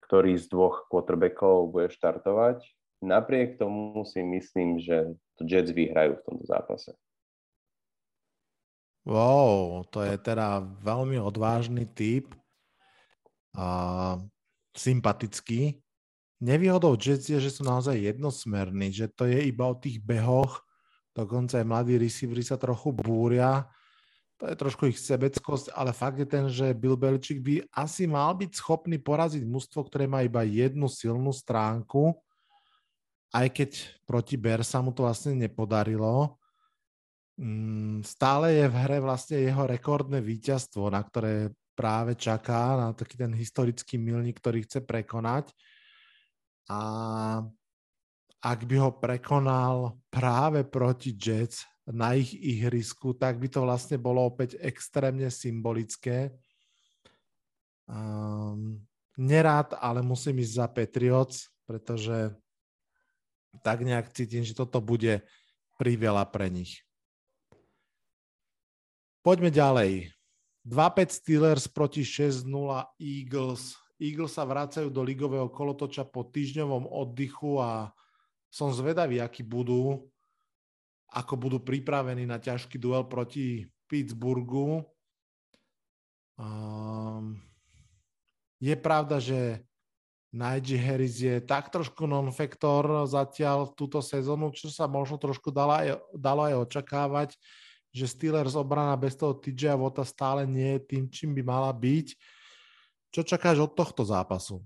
[0.08, 2.64] ktorý z dvoch quarterbackov bude štartovať.
[3.04, 6.92] Napriek tomu si myslím, že to Jets vyhrajú v tomto zápase.
[9.04, 12.32] Wow, to je teda veľmi odvážny typ
[13.52, 14.16] a
[14.72, 15.84] sympatický.
[16.40, 20.64] Nevýhodou Jets je, že sú naozaj jednosmerní, že to je iba o tých behoch,
[21.12, 23.68] dokonca aj mladí receivery sa trochu búria
[24.38, 28.34] to je trošku ich sebeckosť, ale fakt je ten, že Bill Belichick by asi mal
[28.36, 32.18] byť schopný poraziť mužstvo, ktoré má iba jednu silnú stránku,
[33.34, 33.72] aj keď
[34.06, 36.38] proti Bear sa mu to vlastne nepodarilo.
[37.40, 43.18] Mm, stále je v hre vlastne jeho rekordné víťazstvo, na ktoré práve čaká, na taký
[43.18, 45.50] ten historický milník, ktorý chce prekonať.
[46.70, 46.80] A
[48.44, 54.24] ak by ho prekonal práve proti Jets, na ich ihrisku, tak by to vlastne bolo
[54.24, 56.32] opäť extrémne symbolické.
[57.84, 58.80] Um,
[59.20, 62.32] nerád, ale musím ísť za Patriots, pretože
[63.62, 65.22] tak nejak cítim, že toto bude
[65.76, 66.82] priveľa pre nich.
[69.24, 70.12] Poďme ďalej.
[70.64, 72.48] 2-5 Steelers proti 6-0
[72.96, 73.76] Eagles.
[74.00, 77.92] Eagles sa vracajú do ligového kolotoča po týždňovom oddychu a
[78.48, 80.08] som zvedavý, akí budú
[81.14, 84.82] ako budú pripravení na ťažký duel proti Pittsburghu.
[86.34, 87.38] Um,
[88.58, 89.62] je pravda, že
[90.34, 96.02] Najee Harris je tak trošku non-faktor zatiaľ túto sezónu, čo sa možno trošku dalo aj,
[96.18, 97.38] dalo aj očakávať,
[97.94, 102.18] že Steelers obrana bez toho TJ Vota stále nie je tým, čím by mala byť.
[103.14, 104.66] Čo čakáš od tohto zápasu?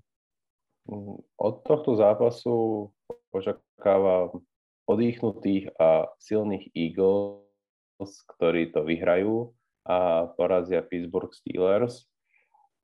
[1.36, 2.88] Od tohto zápasu
[3.36, 4.40] očakávam
[4.88, 9.52] odýchnutých a silných Eagles, ktorí to vyhrajú
[9.84, 12.08] a porazia Pittsburgh Steelers.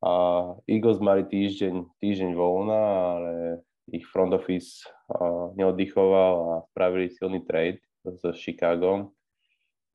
[0.04, 0.12] A
[0.68, 2.80] Eagles mali týždeň, týždeň voľna,
[3.16, 3.34] ale
[3.88, 4.84] ich front office
[5.56, 9.16] neoddychoval a spravili silný trade s Chicago.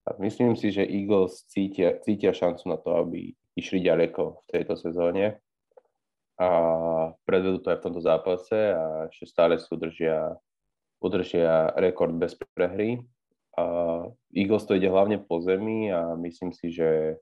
[0.08, 4.80] A myslím si, že Eagles cítia, cítia šancu na to, aby išli ďaleko v tejto
[4.80, 5.36] sezóne.
[6.40, 6.48] A
[7.28, 10.40] predvedú to aj v tomto zápase a ešte stále sú držia
[10.98, 13.02] udržia rekord bez prehry.
[13.58, 13.64] A
[14.30, 17.18] Eagles to ide hlavne po zemi a myslím si, že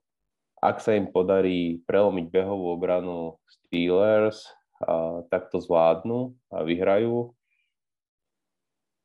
[0.61, 4.45] ak sa im podarí prelomiť behovú obranu Steelers,
[4.81, 7.33] a, tak to zvládnu a vyhrajú.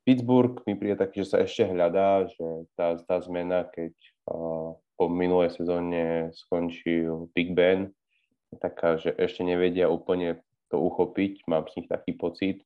[0.03, 3.93] Pittsburgh mi príde taký, že sa ešte hľadá, že tá, tá zmena, keď
[4.29, 4.35] a,
[4.97, 7.93] po minulej sezóne skončil Big Ben,
[8.61, 12.65] taká, že ešte nevedia úplne to uchopiť, mám z nich taký pocit.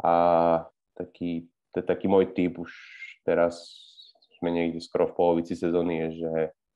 [0.00, 2.70] A taký, to je taký môj typ, už
[3.26, 3.58] teraz
[4.38, 6.32] sme niekde skoro v polovici sezóny, je, že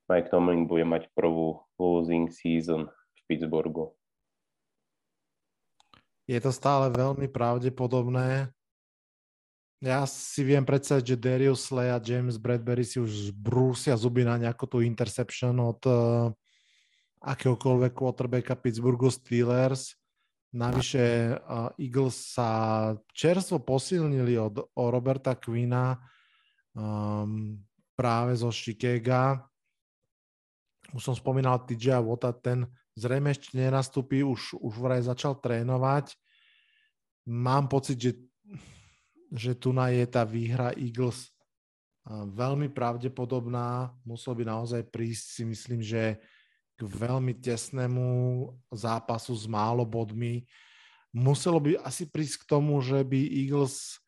[0.09, 3.93] Mike Tomlin bude mať prvú losing season v Pittsburghu.
[6.29, 8.53] Je to stále veľmi pravdepodobné.
[9.79, 14.35] Ja si viem predstaviť, že Darius Slay a James Bradbury si už brúsia zuby na
[14.35, 16.35] nejakú tú interception od uh,
[17.23, 19.95] akéhokoľvek quarterbacka Pittsburghu Steelers.
[20.49, 21.05] Navyše
[21.37, 22.51] uh, Eagles sa
[23.13, 25.93] čerstvo posilnili od, o Roberta Quina
[26.73, 27.61] um,
[27.93, 29.45] práve zo Chicaga.
[30.97, 32.65] Už som spomínal TJ Wota, ten
[32.97, 36.17] zrejme ešte nenastúpi, už, už vraj začal trénovať.
[37.29, 38.13] Mám pocit, že
[39.33, 41.29] že tu na je tá výhra Eagles
[42.09, 43.93] veľmi pravdepodobná.
[44.09, 46.17] Musel by naozaj prísť, si myslím, že
[46.79, 48.07] k veľmi tesnému
[48.71, 50.47] zápasu s málo bodmi.
[51.11, 53.99] Muselo by asi prísť k tomu, že by Eagles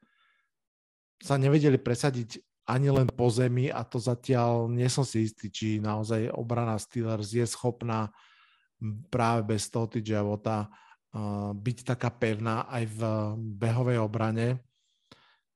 [1.19, 2.39] sa nevedeli presadiť
[2.71, 7.35] ani len po zemi a to zatiaľ nie som si istý, či naozaj obrana Steelers
[7.35, 8.07] je schopná
[9.11, 10.23] práve bez toho TJ
[11.59, 13.01] byť taká pevná aj v
[13.59, 14.63] behovej obrane.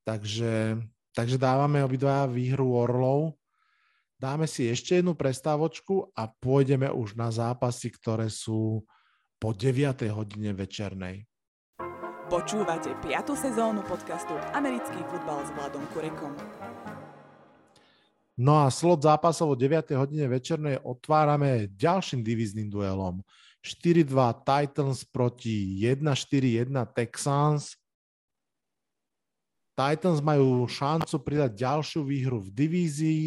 [0.02, 0.82] Takže,
[1.14, 3.38] takže dávame obidva výhru Orlov.
[4.14, 8.86] Dáme si ešte jednu prestávočku a pôjdeme už na zápasy, ktoré sú
[9.42, 10.06] po 9.
[10.14, 11.26] hodine večernej.
[12.30, 13.34] Počúvate 5.
[13.34, 16.32] sezónu podcastu Americký futbal s Vladom Kurekom.
[18.38, 19.94] No a slot zápasov o 9.
[19.98, 23.18] hodine večernej otvárame ďalším divíznym duelom.
[23.66, 24.14] 4-2
[24.46, 27.74] Titans proti 1-4-1 Texans.
[29.74, 33.26] Titans majú šancu pridať ďalšiu výhru v divízii,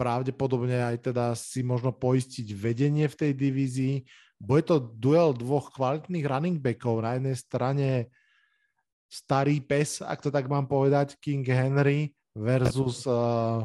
[0.00, 3.94] pravdepodobne aj teda si možno poistiť vedenie v tej divízii.
[4.40, 7.04] Bude to duel dvoch kvalitných running backov.
[7.04, 7.88] Na jednej strane
[9.08, 13.64] starý pes, ak to tak mám povedať, King Henry versus uh,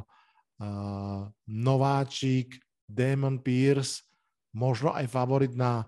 [0.59, 4.03] uh, nováčik Damon Pierce,
[4.51, 5.87] možno aj favorit na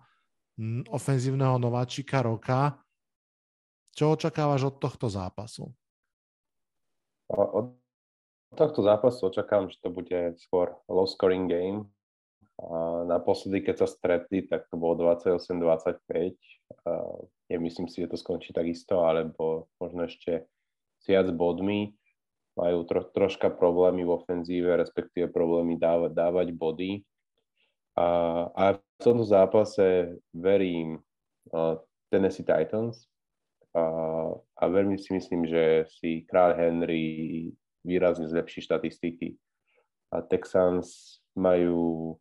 [0.87, 2.79] ofenzívneho nováčika roka.
[3.95, 5.67] Čo očakávaš od tohto zápasu?
[7.31, 7.84] Od
[8.55, 11.91] tohto zápasu očakávam, že to bude skôr low scoring game.
[12.55, 16.39] A naposledy, keď sa stretli, tak to bolo 28-25.
[17.51, 20.47] Ja myslím si, že to skončí takisto, alebo možno ešte
[21.03, 21.91] s viac bodmi.
[22.55, 27.03] Majú tro, troška problémy v ofenzíve, respektíve problémy dávať, dávať body.
[27.99, 28.07] A,
[28.55, 31.03] a v tomto zápase verím
[31.51, 31.75] uh,
[32.07, 33.03] Tennessee Titans,
[33.75, 33.83] a,
[34.31, 37.03] a veľmi si myslím, že si kráľ Henry
[37.85, 39.37] výrazne zlepší štatistiky.
[40.09, 42.17] A Texans majú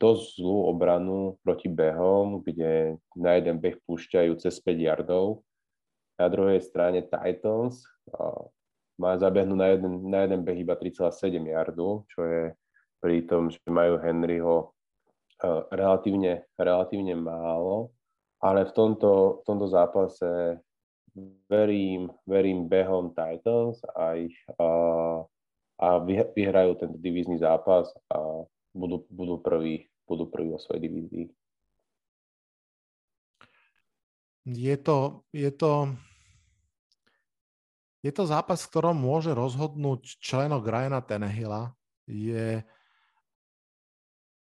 [0.00, 5.44] dosť zlú obranu proti behom, kde na jeden beh púšťajú cez 5 yardov.
[6.16, 7.84] Na druhej strane Titans
[8.96, 12.42] má zabehnúť na jeden, na jeden beh iba 3,7 yardu, čo je
[12.98, 14.72] pri tom, že majú Henryho
[15.70, 17.94] relatívne, relatívne málo
[18.44, 20.60] ale v tomto, v tomto zápase
[21.50, 24.34] verím, verím behom Titans a, ich,
[25.78, 25.98] a,
[26.34, 31.26] vyhrajú tento divízny zápas a budú, budú, prví, budú prví vo svojej divízii.
[34.44, 35.88] Je to, je to,
[38.04, 41.72] je to zápas, v ktorom môže rozhodnúť členok Ryana Tenehilla.
[42.04, 42.60] Je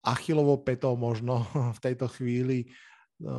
[0.00, 1.44] Achillovou petou možno
[1.76, 2.72] v tejto chvíli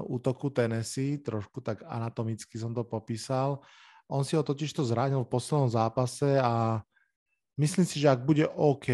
[0.08, 3.62] útoku Tennessee, trošku tak anatomicky som to popísal.
[4.08, 6.84] On si ho totiž to zranil v poslednom zápase a
[7.56, 8.90] myslím si, že ak bude OK,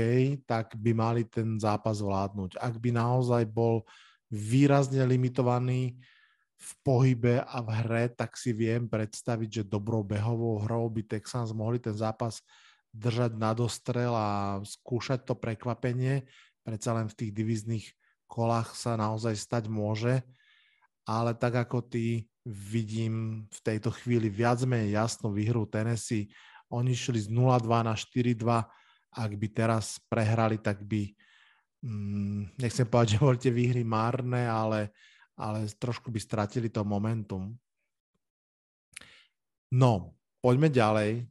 [0.46, 2.58] tak by mali ten zápas vládnuť.
[2.62, 3.86] Ak by naozaj bol
[4.30, 5.98] výrazne limitovaný
[6.60, 11.56] v pohybe a v hre, tak si viem predstaviť, že dobrou behovou hrou by Texans
[11.56, 12.44] mohli ten zápas
[12.92, 16.28] držať na dostrel a skúšať to prekvapenie.
[16.62, 17.86] Predsa len v tých divizných
[18.30, 20.22] kolách sa naozaj stať môže
[21.10, 26.30] ale tak ako ty vidím v tejto chvíli viac menej jasnú výhru Tennessee.
[26.70, 28.46] Oni šli z 0-2 na 4-2.
[29.10, 31.10] Ak by teraz prehrali, tak by,
[31.82, 34.94] mm, nechcem povedať, že boli tie výhry márne, ale,
[35.34, 37.58] ale trošku by stratili to momentum.
[39.74, 40.14] No,
[40.46, 41.26] poďme ďalej.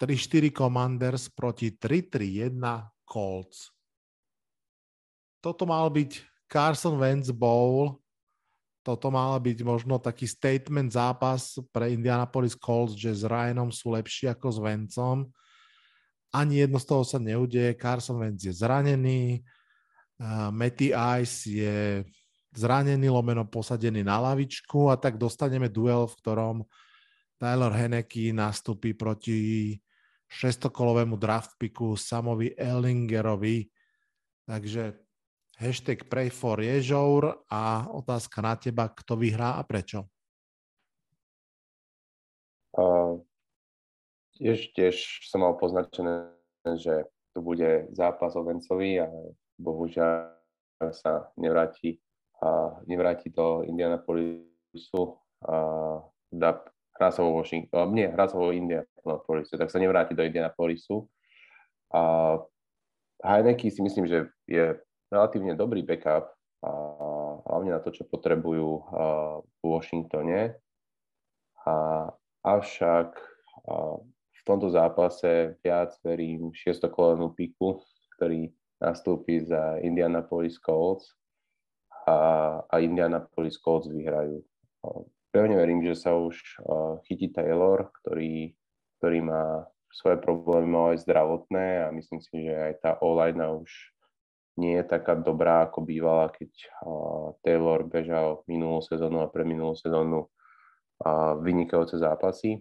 [0.00, 2.56] 3-4 Commanders proti 3-3-1
[3.04, 3.68] Colts.
[5.44, 8.00] Toto mal byť Carson Wentz Bowl,
[8.80, 14.32] toto mal byť možno taký statement zápas pre Indianapolis Colts, že s Ryanom sú lepší
[14.32, 15.16] ako s Vencom.
[16.32, 17.76] Ani jedno z toho sa neudeje.
[17.76, 19.42] Carson Wentz je zranený,
[20.22, 22.06] uh, Matty Ice je
[22.56, 26.56] zranený, lomeno posadený na lavičku a tak dostaneme duel, v ktorom
[27.36, 29.74] Tyler Henneke nastúpi proti
[30.30, 33.66] šestokolovému draft picku Samovi Ellingerovi.
[34.46, 35.09] Takže
[35.60, 40.08] hashtag pray for Ježour a otázka na teba, kto vyhrá a prečo?
[42.72, 43.20] Uh,
[44.40, 46.32] tiež, tiež som mal poznačené,
[46.80, 47.04] že
[47.36, 49.06] to bude zápas o Vencovi a
[49.60, 50.32] bohužiaľ
[50.96, 52.00] sa nevráti,
[52.40, 55.56] a nevráti do Indianapolisu a
[56.32, 56.64] dá,
[56.96, 61.04] hrá sa vo Washington, nie, hrá sa vo Indianapolisu, tak sa nevráti do Indianapolisu.
[61.92, 62.40] A
[63.20, 64.80] Heineke si myslím, že je
[65.10, 66.70] relatívne dobrý backup, a
[67.48, 68.68] hlavne na to, čo potrebujú
[69.40, 70.54] v Washingtone.
[71.64, 71.74] A,
[72.44, 73.16] avšak
[73.68, 73.72] a
[74.40, 77.80] v tomto zápase viac verím šiestokolenú piku,
[78.16, 78.48] ktorý
[78.80, 81.12] nastúpi za Indianapolis Colts
[82.08, 84.40] a, a Indianapolis Colts vyhrajú.
[85.28, 86.40] Pevne verím, že sa už
[87.04, 88.56] chytí Taylor, ktorý,
[89.00, 93.68] ktorý má svoje problémy, aj zdravotné a myslím si, že aj tá online už
[94.58, 96.50] nie je taká dobrá, ako bývala, keď
[97.46, 100.26] Taylor bežal minulú sezónu a pre minulú sezónu
[101.40, 102.60] vynikajúce zápasy.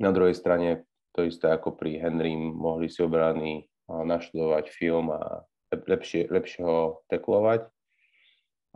[0.00, 6.32] Na druhej strane to isté ako pri Henry mohli si obrany naštudovať film a lepšie,
[6.32, 7.68] lepšie ho teklovať.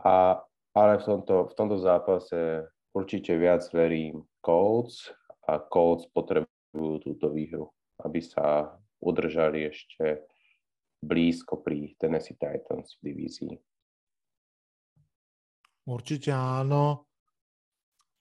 [0.05, 0.45] A,
[0.77, 5.09] ale v tomto, v tomto zápase určite viac verím Colts
[5.49, 7.73] a Colts potrebujú túto výhru,
[8.05, 10.21] aby sa udržali ešte
[11.01, 13.53] blízko pri Tennessee Titans v divízii.
[15.87, 17.07] Určite áno.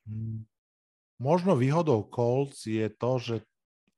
[0.06, 0.46] Hm.
[1.16, 3.36] Možno výhodou Colts je to, že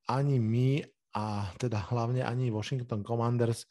[0.06, 0.86] ani my
[1.18, 3.66] a teda hlavne ani Washington Commanders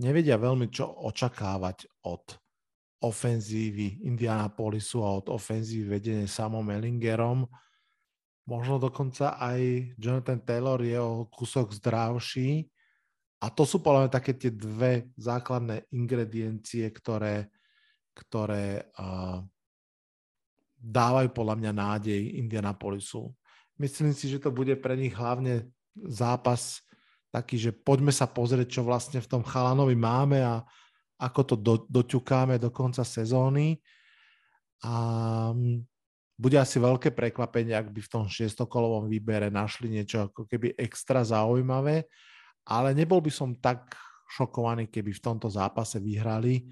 [0.00, 2.24] nevedia veľmi čo očakávať od
[3.04, 7.46] ofenzívy Indianapolisu a od ofenzívy vedenie samom Ellingerom.
[8.48, 12.66] Možno dokonca aj Jonathan Taylor je o kúsok zdravší,
[13.38, 17.46] a to sú podľa mňa také tie dve základné ingrediencie, ktoré,
[18.10, 19.46] ktoré uh,
[20.82, 23.30] dávajú podľa mňa nádej Indianapolisu.
[23.78, 26.82] Myslím si, že to bude pre nich hlavne zápas
[27.30, 30.66] taký, že poďme sa pozrieť, čo vlastne v tom chalanovi máme a
[31.18, 33.78] ako to do, doťukáme do konca sezóny.
[34.82, 34.94] A
[36.38, 41.22] bude asi veľké prekvapenie, ak by v tom šiestokolovom výbere našli niečo ako keby extra
[41.26, 42.06] zaujímavé
[42.68, 43.96] ale nebol by som tak
[44.28, 46.68] šokovaný, keby v tomto zápase vyhrali.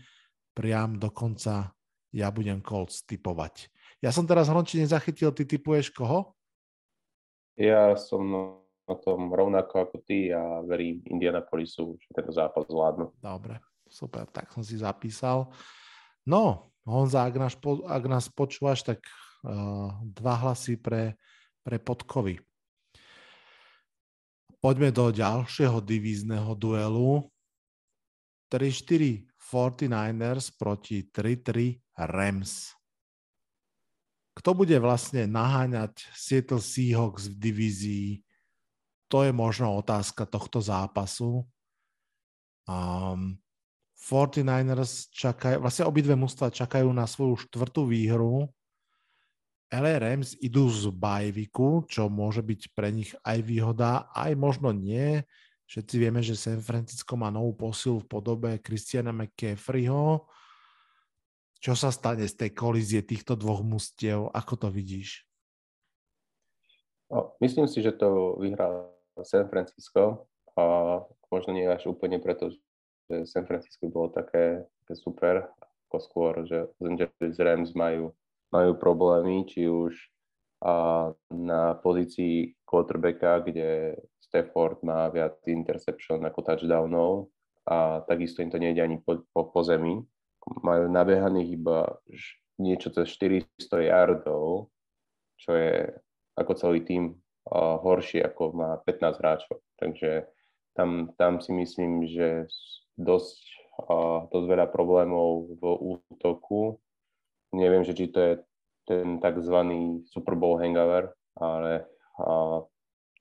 [0.52, 1.72] Priam dokonca
[2.12, 3.72] ja budem Colts typovať.
[4.04, 6.36] Ja som teraz Hronči nezachytil, ty typuješ koho?
[7.56, 8.22] Ja som
[8.86, 13.16] na tom rovnako ako ty a verím Indianapolisu, že tento zápas zvládnu.
[13.18, 15.48] Dobre, super, tak som si zapísal.
[16.28, 17.54] No, Honza, ak nás,
[17.88, 19.02] ak nás počúvaš, tak
[19.42, 21.18] uh, dva hlasy pre,
[21.66, 22.38] pre podkovy.
[24.66, 27.22] Poďme do ďalšieho divízneho duelu.
[28.50, 32.74] 3-4 49ers proti 3-3 Rams.
[34.34, 38.10] Kto bude vlastne naháňať Seattle Seahawks v divízii?
[39.06, 41.46] To je možno otázka tohto zápasu.
[42.66, 43.38] Um,
[43.94, 48.50] 49ers čakajú, vlastne obidve mužstva čakajú na svoju štvrtú výhru
[49.76, 55.20] LA Rams idú z bajviku, čo môže byť pre nich aj výhoda, aj možno nie.
[55.68, 60.24] Všetci vieme, že San Francisco má novú posilu v podobe Christiana McCaffreyho.
[61.60, 64.32] Čo sa stane z tej kolízie týchto dvoch mustiev?
[64.32, 65.26] Ako to vidíš?
[67.10, 68.86] No, myslím si, že to vyhrá
[69.26, 70.64] San Francisco a
[71.28, 72.54] možno nie až úplne preto,
[73.10, 75.34] že San Francisco bolo také, také super,
[75.88, 78.14] ako skôr, že Los Angeles Rams majú
[78.50, 79.94] majú problémy, či už
[80.64, 87.28] a na pozícii quarterbacka, kde Stafford má viac interception ako touchdownov
[87.68, 90.00] a takisto im to nejde ani po, po, po zemi.
[90.64, 92.00] Majú nabiehaných iba
[92.56, 94.72] niečo cez 400 yardov,
[95.36, 95.92] čo je
[96.38, 99.56] ako celý tým uh, horšie, ako má 15 hráčov.
[99.76, 100.24] Takže
[100.72, 102.48] tam, tam si myslím, že
[102.96, 103.40] dosť,
[103.86, 105.62] uh, dosť veľa problémov v
[106.00, 106.80] útoku
[107.54, 108.32] neviem, že či to je
[108.86, 109.56] ten tzv.
[110.06, 111.84] Super Bowl hangover, ale
[112.22, 112.62] a,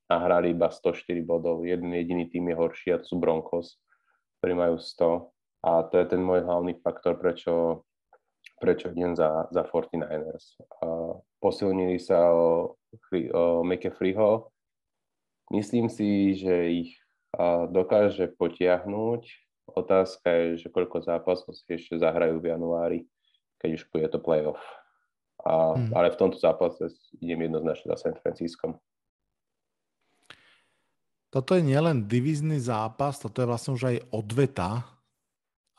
[0.07, 1.65] nahrali iba 104 bodov.
[1.65, 3.81] Jeden jediný tým je horší a to sú Broncos,
[4.39, 5.65] ktorí majú 100.
[5.65, 7.83] A to je ten môj hlavný faktor, prečo,
[8.61, 10.61] prečo idem za, za 49ers.
[10.85, 12.77] A posilnili sa o,
[13.33, 14.53] o McAfreeho.
[15.49, 16.91] Myslím si, že ich
[17.33, 19.21] a, dokáže potiahnuť.
[19.65, 22.99] Otázka je, že koľko zápasov si ešte zahrajú v januári
[23.65, 24.61] keď už bude to playoff.
[25.41, 25.89] A, hmm.
[25.97, 28.77] Ale v tomto zápase idem jednoznačne za San Francisco.
[31.33, 34.85] toto je nielen divízny zápas, toto je vlastne už aj odveta.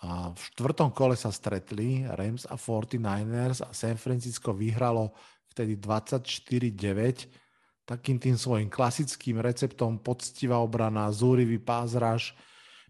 [0.05, 5.17] A v štvrtom kole sa stretli Rams a 49ers a San Francisco vyhralo
[5.49, 7.47] vtedy 24-9
[7.87, 12.35] takým tým svojim klasickým receptom poctivá obrana, zúrivý pázraž.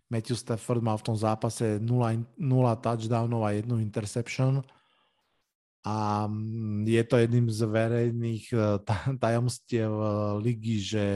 [0.08, 4.64] Matthew Stafford mal v tom zápase 0, 0 touchdownov a jednu interception.
[5.86, 8.62] A mm, je to jedným z verejných eh,
[9.22, 10.10] tajomstiev eh,
[10.42, 11.06] ligy, že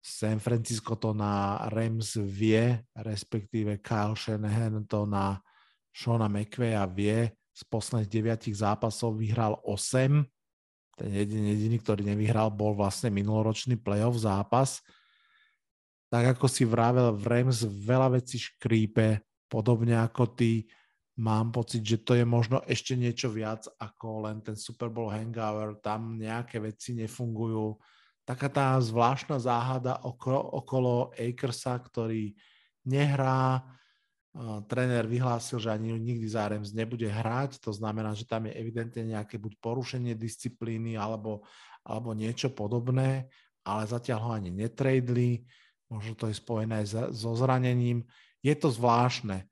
[0.00, 5.36] San Francisco to na Rams vie, respektíve Kyle Shanahan to na
[5.92, 7.28] Shona McVeya vie.
[7.52, 10.22] Z posledných deviatich zápasov vyhral 8.
[10.96, 14.80] Ten jediný, jediný, ktorý nevyhral, bol vlastne minuloročný playoff zápas.
[16.08, 20.64] Tak ako si vravel, v Rams veľa vecí škrípe, podobne ako ty.
[21.18, 25.74] Mám pocit, že to je možno ešte niečo viac ako len ten Super Bowl hangover.
[25.82, 27.74] Tam nejaké veci nefungujú
[28.22, 32.36] taká tá zvláštna záhada okolo, okolo Akersa, ktorý
[32.86, 33.64] nehrá.
[34.68, 39.02] Tréner vyhlásil, že ani nikdy za Rams nebude hrať, to znamená, že tam je evidentne
[39.02, 41.42] nejaké buď porušenie disciplíny alebo,
[41.82, 43.26] alebo niečo podobné,
[43.66, 45.42] ale zatiaľ ho ani netradli,
[45.90, 48.06] možno to je spojené so zranením.
[48.44, 49.48] Je to zvláštne.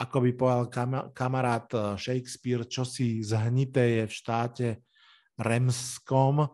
[0.00, 0.66] Ako by povedal
[1.12, 4.66] kamarát eh, Shakespeare, čo si zhnité je v štáte
[5.36, 6.48] Remskom,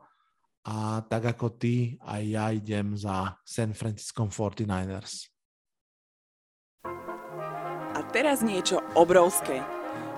[0.66, 5.30] a tak ako ty, aj ja idem za San Francisco 49ers.
[7.94, 9.62] A teraz niečo obrovské.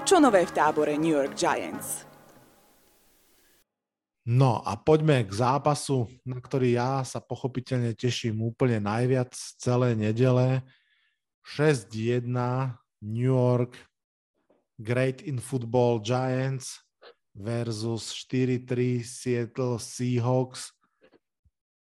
[0.08, 2.08] Čo nové v tábore New York Giants?
[4.24, 10.64] No a poďme k zápasu, na ktorý ja sa pochopiteľne teším úplne najviac celé nedele.
[11.44, 12.24] 6-1
[13.02, 13.74] New York
[14.78, 16.78] Great in Football Giants
[17.34, 20.70] versus 4-3 Seattle Seahawks.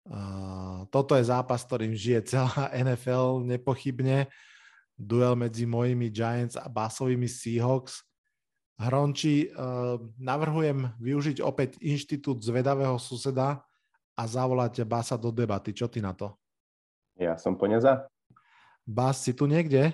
[0.08, 4.32] Uh, toto je zápas, ktorým žije celá NFL nepochybne.
[4.98, 8.04] Duel medzi mojimi Giants a basovými Seahawks.
[8.78, 13.68] Hronči, uh, navrhujem využiť opäť inštitút zvedavého suseda
[14.18, 15.76] a zavolať Basa do debaty.
[15.76, 16.34] Čo ty na to?
[17.18, 18.06] Ja som plne za.
[18.88, 19.92] Bas, si tu niekde?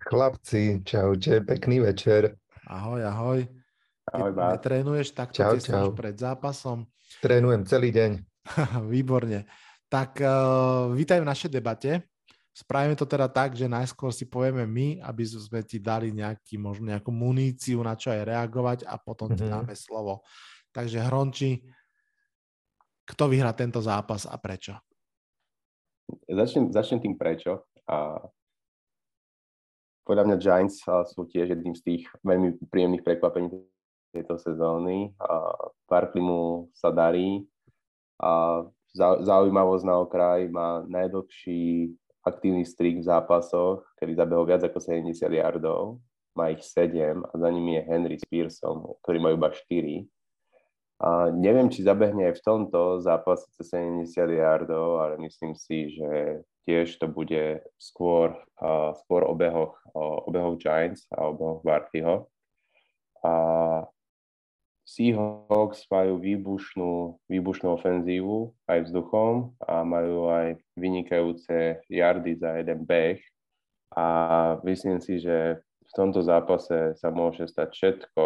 [0.00, 2.34] Chlapci, čaute, pekný večer.
[2.66, 3.40] Ahoj, ahoj.
[4.10, 5.86] Ahoj, Keď trénuješ takto čau, čau.
[5.94, 6.84] pred zápasom?
[7.22, 8.10] Trénujem celý deň.
[8.92, 9.46] Výborne.
[9.86, 12.10] Tak uh, vítaj v našej debate.
[12.54, 16.90] Spravíme to teda tak, že najskôr si povieme my, aby sme ti dali nejaký, možno
[16.90, 19.38] nejakú muníciu, na čo aj reagovať a potom mm-hmm.
[19.38, 19.52] ti mhm.
[19.54, 20.22] dáme slovo.
[20.74, 21.50] Takže Hronči,
[23.04, 24.74] kto vyhrá tento zápas a prečo?
[26.26, 27.64] Začnem, začnem tým prečo.
[27.84, 28.16] A
[30.04, 33.48] podľa mňa Giants sú tiež jedným z tých veľmi príjemných prekvapení
[34.12, 35.10] tejto sezóny.
[35.18, 35.52] A
[36.20, 37.42] mu sa darí
[38.22, 38.62] a
[38.94, 41.90] zaujímavosť na okraj má najdlhší
[42.22, 45.98] aktívny strik v zápasoch, kedy zabehol viac ako 70 yardov.
[46.38, 50.06] Má ich 7 a za nimi je Henry s Pearsom, ktorí majú iba 4.
[51.04, 54.08] A neviem, či zabehne aj v tomto zápase cez 70
[54.40, 58.32] yardov, ale myslím si, že tiež to bude skôr,
[58.64, 62.24] uh, skôr o behoch, o, o behoch Giants a o behoch Barkleyho.
[63.20, 63.34] A
[64.88, 73.20] Seahawks majú výbušnú, výbušnú ofenzívu aj vzduchom a majú aj vynikajúce jardy za jeden beh.
[73.92, 74.06] A
[74.64, 78.24] myslím si, že v tomto zápase sa môže stať všetko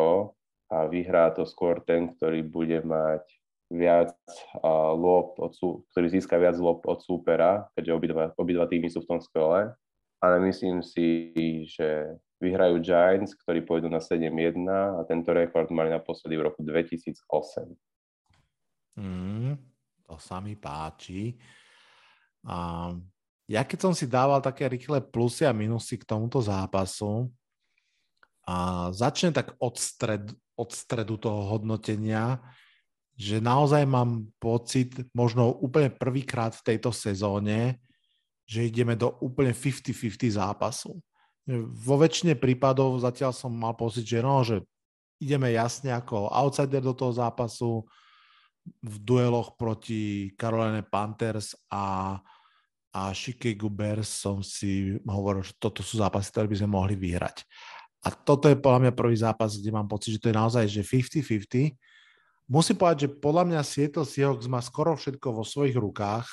[0.68, 3.24] a vyhrá to skôr ten, ktorý bude mať
[3.68, 4.16] viac
[4.64, 5.52] uh, od,
[5.92, 9.72] ktorý získa viac lob od súpera, keďže obidva, obidva týmy sú v tom skole.
[10.18, 11.32] Ale myslím si,
[11.68, 17.22] že vyhrajú Giants, ktorí pôjdu na 7-1 a tento rekord mali naposledy v roku 2008.
[18.98, 19.54] Mm,
[20.06, 21.38] to sa mi páči.
[22.42, 22.90] A
[23.46, 27.30] ja keď som si dával také rýchle plusy a minusy k tomuto zápasu,
[28.48, 32.42] a začne tak od, stred, od stredu toho hodnotenia,
[33.14, 37.78] že naozaj mám pocit, možno úplne prvýkrát v tejto sezóne,
[38.44, 40.98] že ideme do úplne 50-50 zápasu
[41.56, 44.60] vo väčšine prípadov zatiaľ som mal pocit, že no, že
[45.16, 47.88] ideme jasne ako outsider do toho zápasu
[48.84, 52.20] v dueloch proti Caroline Panthers a,
[52.92, 57.48] a Chicago Bears som si hovoril, že toto sú zápasy, ktoré by sme mohli vyhrať.
[58.06, 60.82] A toto je podľa mňa prvý zápas, kde mám pocit, že to je naozaj že
[60.86, 61.74] 50-50.
[62.48, 66.24] Musím povedať, že podľa mňa Seattle Seahawks má skoro všetko vo svojich rukách.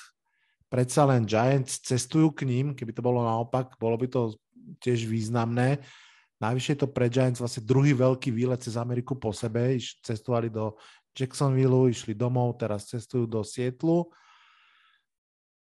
[0.71, 4.37] Predsa len Giants cestujú k ním, keby to bolo naopak, bolo by to
[4.79, 5.83] tiež významné.
[6.39, 9.75] Najvyššie je to pre Giants vlastne druhý veľký výlet cez Ameriku po sebe.
[9.79, 10.75] Cestovali do
[11.15, 14.11] Jacksonville, išli domov, teraz cestujú do Sietlu.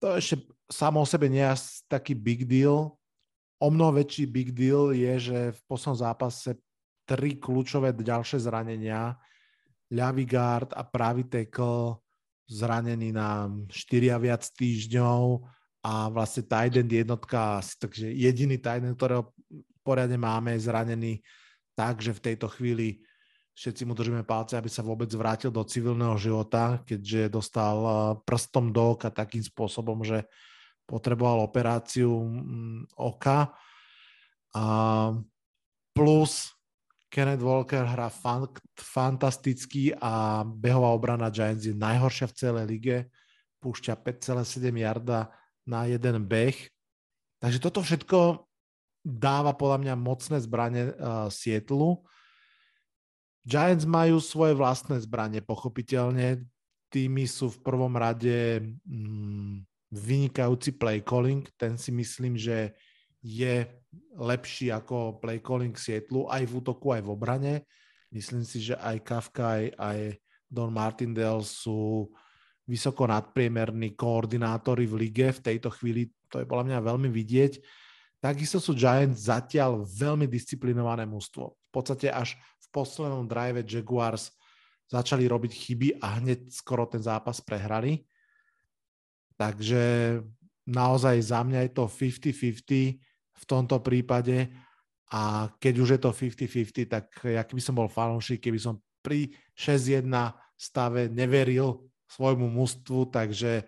[0.02, 2.98] to ešte samo o sebe nie je taký big deal.
[3.64, 6.60] O mnoho väčší big deal je, že v poslednom zápase
[7.08, 9.16] tri kľúčové ďalšie zranenia,
[9.88, 12.04] ľavý guard a pravý tackle
[12.52, 15.48] zranený na 4 a viac týždňov.
[15.84, 19.32] A vlastne tight jednotka, takže jediný end, ktorého
[19.84, 21.14] poriadne máme, je zranený.
[21.76, 23.04] Tak, že v tejto chvíli
[23.56, 27.96] všetci mu držíme palce, aby sa vôbec vrátil do civilného života, keďže dostal eh,
[28.28, 30.24] prstom do oka takým spôsobom, že
[30.86, 33.52] potreboval operáciu mm, oka.
[34.54, 34.64] A
[35.94, 36.54] plus
[37.14, 42.98] Kenneth Walker hrá fan, fantastický a behová obrana Giants je najhoršia v celej lige.
[43.62, 45.30] Púšťa 5,7 yarda
[45.70, 46.58] na jeden beh.
[47.38, 48.50] Takže toto všetko
[49.04, 52.02] dáva podľa mňa mocné zbranie uh, Sietlu.
[53.44, 56.48] Giants majú svoje vlastné zbranie, pochopiteľne.
[56.88, 61.46] Tými sú v prvom rade mm, vynikajúci play calling.
[61.54, 62.74] Ten si myslím, že
[63.22, 63.70] je
[64.18, 67.56] lepší ako play calling Sietlu aj v útoku, aj v obrane.
[68.10, 70.00] Myslím si, že aj Kafka, aj, aj
[70.50, 72.10] Don Martindale sú
[72.66, 75.30] vysoko nadpriemerní koordinátori v lige.
[75.34, 77.62] V tejto chvíli to je podľa mňa veľmi vidieť.
[78.24, 81.46] Takisto sú Giants zatiaľ veľmi disciplinované mužstvo.
[81.54, 84.32] V podstate až v poslednom drive Jaguars
[84.88, 88.06] začali robiť chyby a hneď skoro ten zápas prehrali.
[89.44, 89.84] Takže
[90.72, 92.96] naozaj za mňa je to 50-50
[93.36, 94.48] v tomto prípade
[95.12, 99.36] a keď už je to 50-50, tak ja keby som bol fanúšik, keby som pri
[99.60, 100.08] 6-1
[100.56, 103.68] stave neveril svojmu mústvu, takže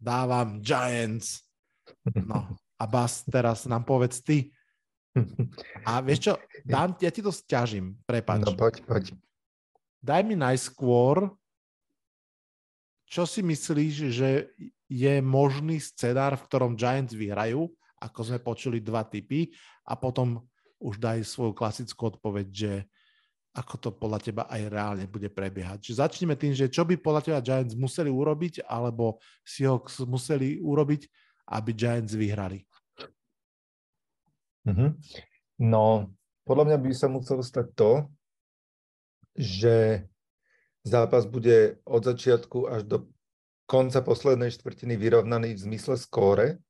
[0.00, 1.44] dávam Giants.
[2.16, 2.48] No
[2.80, 4.48] a Bas, teraz nám povedz ty.
[5.84, 6.32] A vieš čo,
[6.64, 8.40] dám, ja ti to stiažím, prepač.
[8.40, 9.04] No poď, poď.
[10.00, 11.28] Daj mi najskôr,
[13.04, 14.50] čo si myslíš, že
[14.88, 17.72] je možný scenár, v ktorom Giants vyhrajú
[18.04, 19.48] ako sme počuli dva typy
[19.88, 20.44] a potom
[20.76, 22.72] už daj svoju klasickú odpoveď, že
[23.54, 25.78] ako to podľa teba aj reálne bude prebiehať.
[25.80, 31.06] Čiže začneme tým, že čo by podľa teba Giants museli urobiť, alebo Seahawks museli urobiť,
[31.54, 32.66] aby Giants vyhrali.
[34.66, 34.90] Mm-hmm.
[35.70, 36.10] No,
[36.42, 37.92] podľa mňa by sa muselo stať to,
[39.38, 40.02] že
[40.82, 43.06] zápas bude od začiatku až do
[43.64, 46.60] konca poslednej štvrtiny vyrovnaný v zmysle skóre,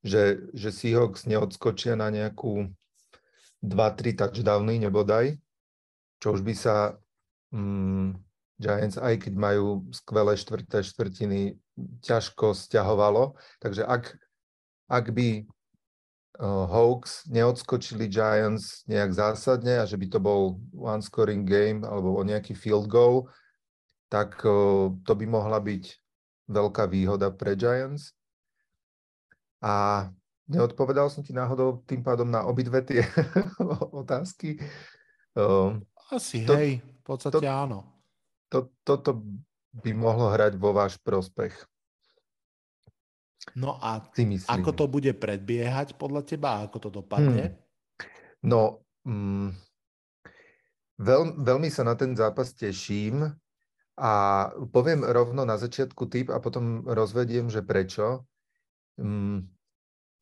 [0.00, 2.70] že, že Seahawks neodskočia na nejakú
[3.60, 5.36] 2-3 touchdowny nebodaj,
[6.22, 6.96] čo už by sa
[7.50, 8.14] mm,
[8.58, 11.40] Giants, aj keď majú skvelé štvrté štvrtiny,
[12.02, 13.38] ťažko stiahovalo.
[13.62, 14.18] Takže ak,
[14.90, 15.46] ak by
[16.42, 22.18] uh, Hawks neodskočili Giants nejak zásadne a že by to bol one scoring game alebo
[22.26, 23.30] nejaký field goal,
[24.08, 24.40] tak
[25.04, 25.84] to by mohla byť
[26.48, 28.16] veľká výhoda pre Giants.
[29.60, 30.08] A
[30.48, 33.04] neodpovedal som ti náhodou tým pádom na obidve tie
[34.00, 34.56] otázky.
[36.08, 37.84] Asi to, hej, v podstate to, áno.
[38.48, 39.20] To, toto
[39.76, 41.52] by mohlo hrať vo váš prospech.
[43.54, 44.00] No a
[44.48, 46.64] ako to bude predbiehať podľa teba?
[46.64, 47.54] Ako to dopadne?
[47.54, 47.56] Hmm.
[48.44, 48.60] No,
[49.04, 49.50] mm,
[51.00, 53.28] veľ, veľmi sa na ten zápas teším
[53.98, 54.12] a
[54.70, 58.22] poviem rovno na začiatku typ a potom rozvediem, že prečo.
[58.94, 59.50] Mm,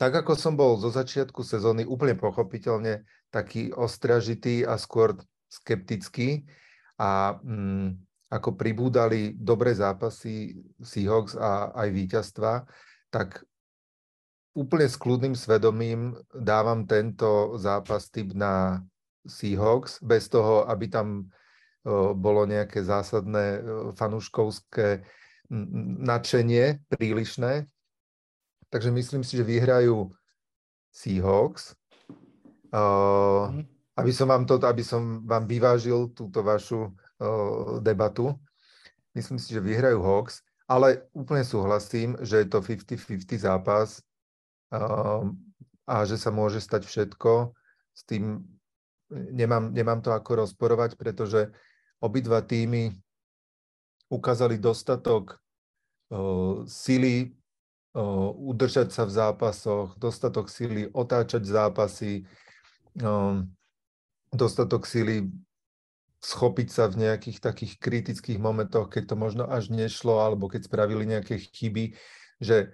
[0.01, 5.16] tak ako som bol zo začiatku sezóny úplne pochopiteľne taký ostražitý a skôr
[5.53, 6.49] skeptický
[6.97, 8.01] a mm,
[8.33, 12.53] ako pribúdali dobré zápasy Seahawks a aj víťazstva,
[13.12, 13.45] tak
[14.57, 18.81] úplne s kľudným svedomím dávam tento zápas typ na
[19.29, 21.29] Seahawks, bez toho, aby tam
[22.18, 23.62] bolo nejaké zásadné
[23.95, 25.07] fanúškovské
[26.03, 27.70] nadšenie prílišné.
[28.74, 30.11] Takže myslím si, že vyhrajú
[30.91, 31.78] Seahawks.
[32.76, 33.64] Mm.
[33.97, 36.93] aby, som vám to, aby som vám vyvážil túto vašu
[37.80, 38.37] debatu.
[39.16, 44.05] Myslím si, že vyhrajú Hawks, ale úplne súhlasím, že je to 50-50 zápas
[45.87, 47.57] a že sa môže stať všetko.
[47.97, 48.45] S tým
[49.09, 51.49] nemám, nemám to ako rozporovať, pretože
[52.03, 52.95] obidva týmy
[54.13, 55.39] ukázali dostatok
[56.13, 57.37] uh, sily
[58.37, 62.29] udržať sa v zápasoch, dostatok síly otáčať zápasy,
[64.29, 65.33] dostatok síly
[66.21, 71.09] schopiť sa v nejakých takých kritických momentoch, keď to možno až nešlo, alebo keď spravili
[71.09, 71.97] nejaké chyby,
[72.37, 72.69] že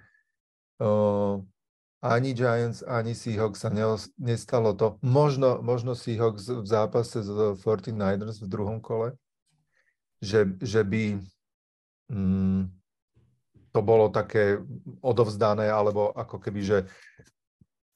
[2.03, 3.71] ani Giants, ani Seahawks sa
[4.19, 4.99] nestalo to.
[4.99, 7.31] Možno, možno Seahawks v zápase s
[7.63, 9.15] 49ers v druhom kole,
[10.19, 11.23] že, že by
[12.11, 12.67] mm,
[13.71, 14.59] to bolo také
[14.99, 16.77] odovzdané, alebo ako keby, že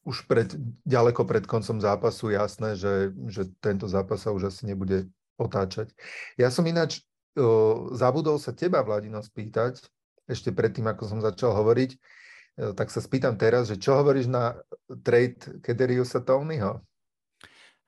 [0.07, 0.55] už pred,
[0.87, 5.91] ďaleko pred koncom zápasu jasné, že, že tento zápas sa už asi nebude otáčať.
[6.39, 7.03] Ja som ináč
[7.35, 9.83] uh, zabudol sa teba, Vladino, spýtať,
[10.31, 11.99] ešte predtým, ako som začal hovoriť,
[12.57, 14.57] tak sa spýtam teraz, že čo hovoríš na
[15.05, 16.81] trade Kederiusa Tonyho?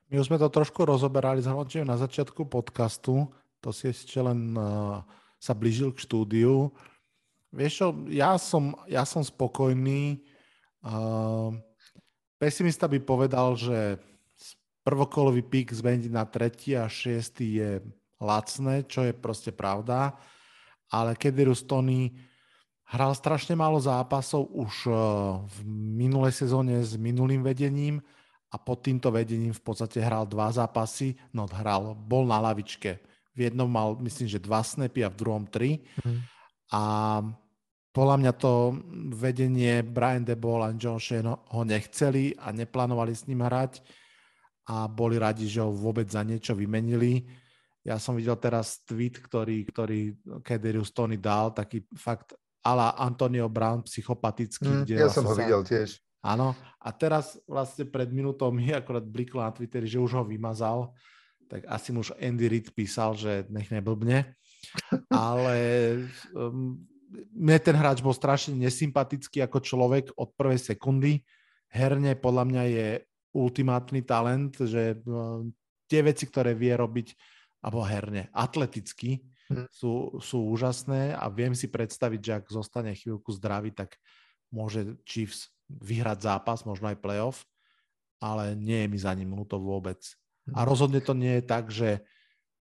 [0.10, 1.50] My už sme to trošku rozoberali s
[1.86, 3.30] na začiatku podcastu,
[3.62, 5.02] to si ešte len uh,
[5.38, 6.74] sa blížil k štúdiu.
[7.50, 10.22] Vieš čo, ja som, ja som spokojný.
[10.86, 11.54] Uh,
[12.38, 13.98] Pesimista by povedal, že
[14.86, 17.72] prvokolový pík zmeniť na tretí a šiestý je
[18.22, 20.18] lacné, čo je proste pravda.
[20.90, 22.29] Ale Kedirus Tony
[22.90, 24.94] hral strašne málo zápasov už eh,
[25.46, 25.58] v
[26.02, 28.02] minulej sezóne s minulým vedením
[28.50, 32.98] a pod týmto vedením v podstate hral dva zápasy, no hral, bol na lavičke.
[33.38, 35.86] V jednom mal, myslím, že dva snapy a v druhom tri.
[36.02, 36.20] Mm.
[36.74, 36.84] A
[37.94, 38.74] podľa mňa to
[39.14, 43.86] vedenie Brian DeBall a John Shane ho nechceli a neplánovali s ním hrať
[44.70, 47.26] a boli radi, že ho vôbec za niečo vymenili.
[47.86, 52.34] Ja som videl teraz tweet, ktorý, ktorý Kederius Tony dal, taký fakt
[52.64, 54.68] ala Antonio Brown psychopatický.
[54.68, 56.00] Mm, kde ja som ho videl tiež.
[56.20, 56.52] Áno,
[56.84, 60.92] a teraz vlastne pred minútou mi akorát bliklo na Twitteri, že už ho vymazal,
[61.48, 64.36] tak asi mu už Andy Reid písal, že nech neblbne.
[65.10, 65.56] Ale
[66.36, 66.76] um,
[67.34, 71.24] mne ten hráč bol strašne nesympatický ako človek od prvej sekundy.
[71.72, 72.88] Herne podľa mňa je
[73.34, 75.50] ultimátny talent, že no,
[75.90, 77.16] tie veci, ktoré vie robiť,
[77.66, 79.24] alebo herne, atleticky.
[79.74, 83.98] Sú, sú úžasné a viem si predstaviť, že ak zostane chvíľku zdravý, tak
[84.54, 87.46] môže Chiefs vyhrať zápas, možno aj playoff,
[88.22, 90.02] ale nie je mi za ním to vôbec.
[90.54, 90.68] A hm.
[90.70, 92.02] rozhodne to nie je tak, že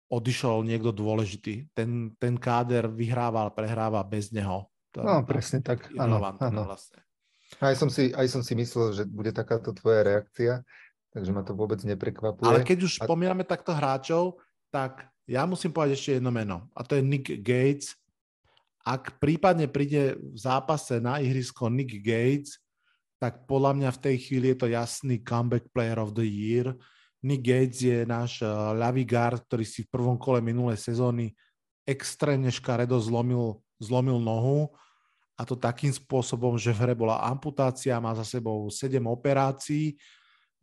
[0.10, 1.70] odišol niekto dôležitý.
[1.78, 4.66] Ten, ten káder vyhrával, prehráva bez neho.
[4.98, 5.86] To, no, presne tak.
[6.02, 6.62] Áno, áno.
[6.66, 7.06] Vlastne.
[7.62, 10.66] Aj som, si, aj som si myslel, že bude takáto tvoja reakcia,
[11.14, 12.46] takže ma to vôbec neprekvapuje.
[12.46, 13.06] Ale keď už a...
[13.06, 14.42] spomíname takto hráčov,
[14.74, 16.66] tak ja musím povedať ešte jedno meno.
[16.74, 17.94] A to je Nick Gates.
[18.82, 22.58] Ak prípadne príde v zápase na ihrisko Nick Gates,
[23.22, 26.74] tak podľa mňa v tej chvíli je to jasný comeback player of the year
[27.20, 31.36] Nick Gates je náš uh, ľavý guard, ktorý si v prvom kole minulej sezóny
[31.84, 34.72] extrémne škaredo zlomil, zlomil nohu
[35.36, 40.00] a to takým spôsobom, že v hre bola amputácia, má za sebou 7 operácií,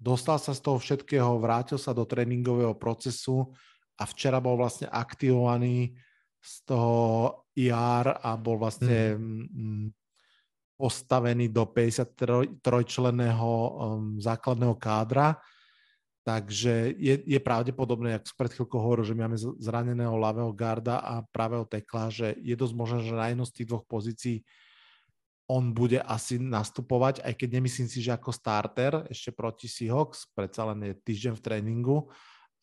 [0.00, 3.52] dostal sa z toho všetkého, vrátil sa do tréningového procesu
[3.96, 5.96] a včera bol vlastne aktivovaný
[6.40, 9.88] z toho IR a bol vlastne mm.
[10.76, 15.34] postavený do 53-členného um, základného kádra
[16.26, 21.62] Takže je, je pravdepodobné, ak pred chvíľkou hovoril, že máme zraneného ľavého garda a pravého
[21.62, 24.42] tekla, že je dosť možné, že na jednu z tých dvoch pozícií
[25.46, 30.66] on bude asi nastupovať, aj keď nemyslím si, že ako starter ešte proti Seahawks, predsa
[30.66, 32.10] len je týždeň v tréningu,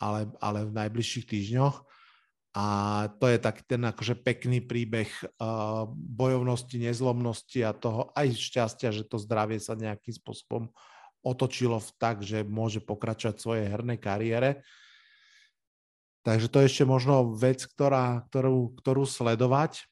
[0.03, 1.75] ale, ale v najbližších týždňoch.
[2.53, 2.65] A
[3.17, 9.09] to je tak ten akože pekný príbeh uh, bojovnosti, nezlomnosti a toho aj šťastia, že
[9.09, 10.69] to zdravie sa nejakým spôsobom
[11.25, 14.49] otočilo v tak, že môže pokračovať v svojej hernej kariére.
[16.21, 19.87] Takže to je ešte možno vec, ktorá, ktorú, ktorú sledovať.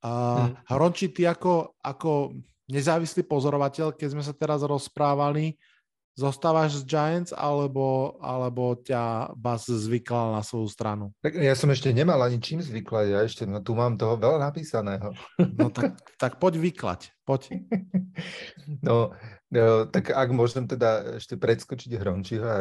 [0.00, 0.56] Uh.
[0.72, 2.40] Hronči, ty ako, ako
[2.70, 5.60] nezávislý pozorovateľ, keď sme sa teraz rozprávali,
[6.20, 11.04] zostávaš z Giants, alebo, alebo ťa Bas zvykla na svoju stranu?
[11.24, 14.52] Tak ja som ešte nemal ani čím zvyklať, ja ešte no, tu mám toho veľa
[14.52, 15.16] napísaného.
[15.56, 17.48] No tak, tak poď vyklať, poď.
[18.86, 19.16] No,
[19.50, 22.58] no, tak ak môžem teda ešte predskočiť Hrončiho a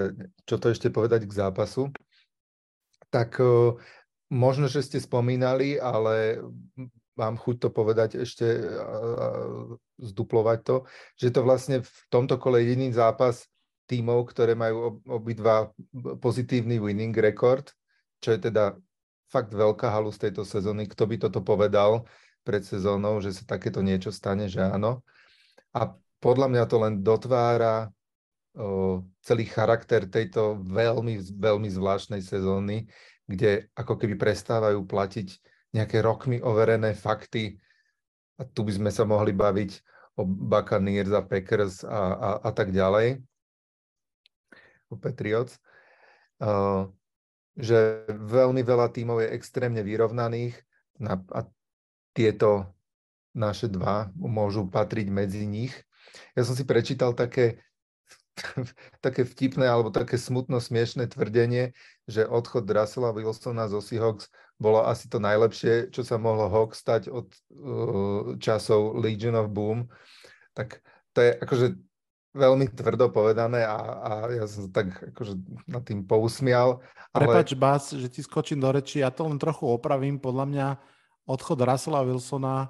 [0.47, 1.93] čo to ešte povedať k zápasu,
[3.13, 3.37] tak
[4.29, 6.41] možno, že ste spomínali, ale
[7.19, 8.47] mám chuť to povedať ešte,
[9.99, 10.75] zduplovať to,
[11.19, 13.43] že to vlastne v tomto kole jediný zápas
[13.91, 15.75] tímov, ktoré majú obidva
[16.23, 17.75] pozitívny winning record,
[18.23, 18.79] čo je teda
[19.27, 20.87] fakt veľká halu z tejto sezóny.
[20.87, 22.07] Kto by toto povedal
[22.47, 25.03] pred sezónou, že sa takéto niečo stane, že áno.
[25.75, 25.93] A
[26.23, 27.89] podľa mňa to len dotvára
[28.57, 32.89] o, celý charakter tejto veľmi, veľmi zvláštnej sezóny,
[33.29, 35.37] kde ako keby prestávajú platiť
[35.75, 37.57] nejaké rokmi overené fakty.
[38.39, 39.71] A tu by sme sa mohli baviť
[40.19, 43.21] o Buccaneers a Packers a, a, a tak ďalej.
[44.89, 45.59] O Patriots.
[46.39, 46.87] Uh,
[47.59, 50.55] že veľmi veľa tímov je extrémne vyrovnaných
[51.03, 51.43] na, a
[52.15, 52.71] tieto
[53.35, 55.75] naše dva môžu patriť medzi nich.
[56.33, 57.59] Ja som si prečítal také,
[59.05, 61.75] také vtipné alebo také smutno smiešné tvrdenie,
[62.07, 67.07] že odchod Russella Wilsona zo Seahawks bolo asi to najlepšie, čo sa mohlo Hawk stať
[67.07, 69.87] od uh, časov Legion of Boom.
[70.51, 70.83] Tak
[71.15, 71.67] to je akože
[72.35, 76.83] veľmi tvrdo povedané a, a ja som tak akože nad tým pousmial.
[77.15, 77.25] Ale...
[77.25, 80.21] Prepač, Bas, že ti skočím do reči, ja to len trochu opravím.
[80.21, 80.67] Podľa mňa
[81.25, 82.69] odchod Russella Wilsona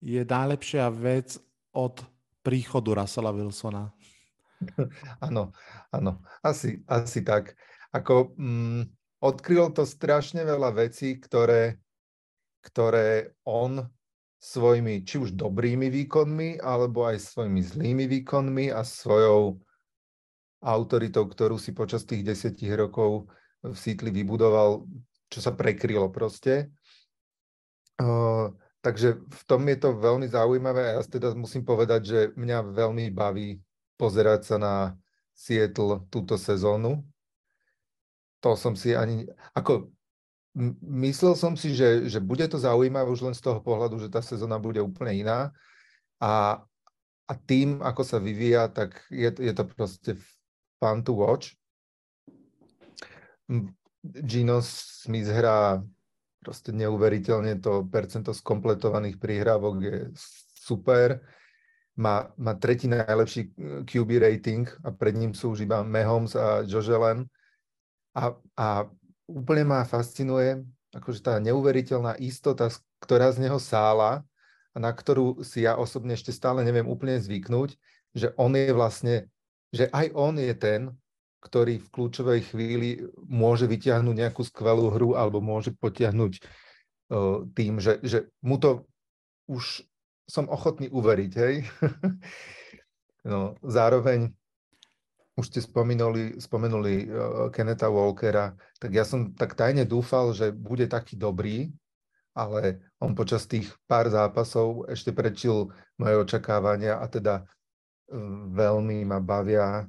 [0.00, 1.36] je najlepšia vec
[1.76, 2.00] od
[2.40, 3.92] príchodu Russella Wilsona.
[5.26, 5.52] Áno,
[5.92, 7.52] áno, asi, asi tak.
[7.92, 8.88] Ako, mm,
[9.24, 11.80] odkryl to strašne veľa vecí, ktoré,
[12.60, 13.88] ktoré on
[14.36, 19.56] svojimi či už dobrými výkonmi, alebo aj svojimi zlými výkonmi a svojou
[20.60, 23.32] autoritou, ktorú si počas tých desiatich rokov
[23.64, 24.84] v Sítli vybudoval,
[25.32, 26.68] čo sa prekrylo proste.
[27.96, 28.52] Uh,
[28.84, 33.08] takže v tom je to veľmi zaujímavé a ja teda musím povedať, že mňa veľmi
[33.08, 33.56] baví
[33.96, 34.74] pozerať sa na
[35.32, 37.00] Seattle túto sezónu
[38.44, 39.24] to som si ani,
[39.56, 39.88] ako
[40.84, 44.20] myslel som si, že, že bude to zaujímavé už len z toho pohľadu, že tá
[44.20, 45.38] sezóna bude úplne iná
[46.20, 46.60] a,
[47.24, 50.12] a tým, ako sa vyvíja, tak je, je to proste
[50.76, 51.56] fun to watch.
[54.04, 55.80] Gino Smith hrá
[56.44, 59.96] proste neuveriteľne, to percento skompletovaných prihrávok je
[60.60, 61.24] super.
[61.96, 63.54] Má, má tretí najlepší
[63.88, 67.24] QB rating a pred ním sú už iba Mahomes a Josh Allen
[68.14, 68.66] a, a
[69.26, 70.62] úplne ma fascinuje
[70.94, 72.70] akože tá neuveriteľná istota,
[73.02, 74.22] ktorá z neho sála
[74.74, 77.74] a na ktorú si ja osobne ešte stále neviem úplne zvyknúť,
[78.14, 79.26] že on je vlastne,
[79.74, 80.80] že aj on je ten,
[81.42, 82.90] ktorý v kľúčovej chvíli
[83.26, 88.86] môže vyťahnuť nejakú skvelú hru alebo môže potiahnuť uh, tým, že, že mu to
[89.50, 89.84] už
[90.24, 91.68] som ochotný uveriť, hej.
[93.28, 94.32] no, zároveň
[95.34, 97.10] už ste spomenuli, spomenuli
[97.50, 101.74] Kenneta Walkera, tak ja som tak tajne dúfal, že bude taký dobrý,
[102.34, 107.46] ale on počas tých pár zápasov ešte prečil moje očakávania a teda uh,
[108.50, 109.86] veľmi ma bavia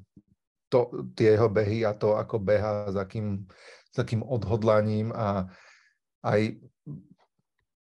[0.69, 3.45] to, tie jeho behy a to, ako beha, s akým,
[3.93, 5.49] s akým odhodlaním a
[6.25, 6.57] aj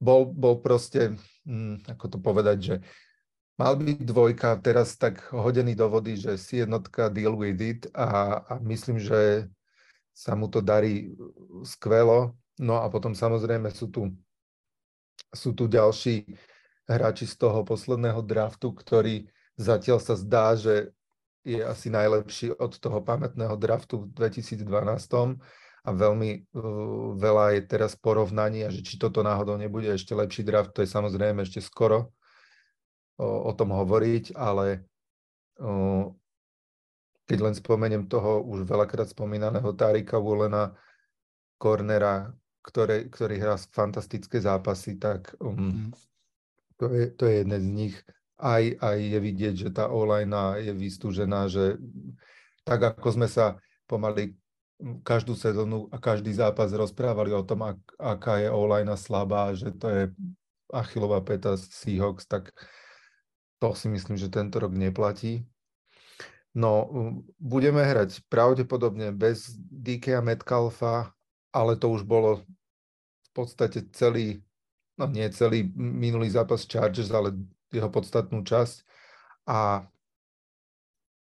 [0.02, 1.14] bol, bol proste,
[1.46, 2.74] hm, ako to povedať, že
[3.54, 8.42] mal byť dvojka, teraz tak hodený do vody, že si jednotka deal with it a,
[8.42, 9.46] a myslím, že
[10.14, 11.14] sa mu to darí
[11.66, 12.34] skvelo.
[12.58, 14.14] No a potom samozrejme sú tu,
[15.34, 16.26] sú tu ďalší
[16.86, 19.26] hráči z toho posledného draftu, ktorý
[19.58, 20.94] zatiaľ sa zdá, že
[21.44, 24.64] je asi najlepší od toho pamätného draftu v 2012
[25.84, 30.40] a veľmi uh, veľa je teraz porovnaní a že či toto náhodou nebude ešte lepší
[30.40, 32.16] draft, to je samozrejme ešte skoro
[33.18, 34.86] o, o tom hovoriť, ale
[35.60, 36.10] o,
[37.24, 40.76] keď len spomeniem toho už veľakrát spomínaného Tárika Wulena,
[41.56, 42.28] Cornera,
[42.60, 45.90] ktoré, ktorý hrá fantastické zápasy, tak um, mm.
[46.80, 47.96] to, je, to je jeden z nich.
[48.34, 51.78] Aj, aj je vidieť, že tá online je vystúžená, že
[52.66, 53.56] tak ako sme sa
[53.86, 54.34] pomaly
[55.06, 59.86] každú sezónu a každý zápas rozprávali o tom, ak, aká je online slabá, že to
[59.86, 60.02] je
[60.74, 62.50] Achillová peta Seahawks, tak
[63.58, 65.46] to si myslím, že tento rok neplatí.
[66.54, 66.86] No,
[67.42, 71.10] budeme hrať pravdepodobne bez DK a Metcalfa,
[71.50, 72.46] ale to už bolo
[73.26, 74.38] v podstate celý,
[74.94, 77.34] no nie celý minulý zápas Chargers, ale
[77.74, 78.86] jeho podstatnú časť.
[79.50, 79.82] A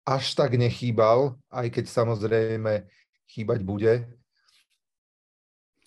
[0.08, 2.88] až tak nechýbal, aj keď samozrejme
[3.28, 4.08] chýbať bude.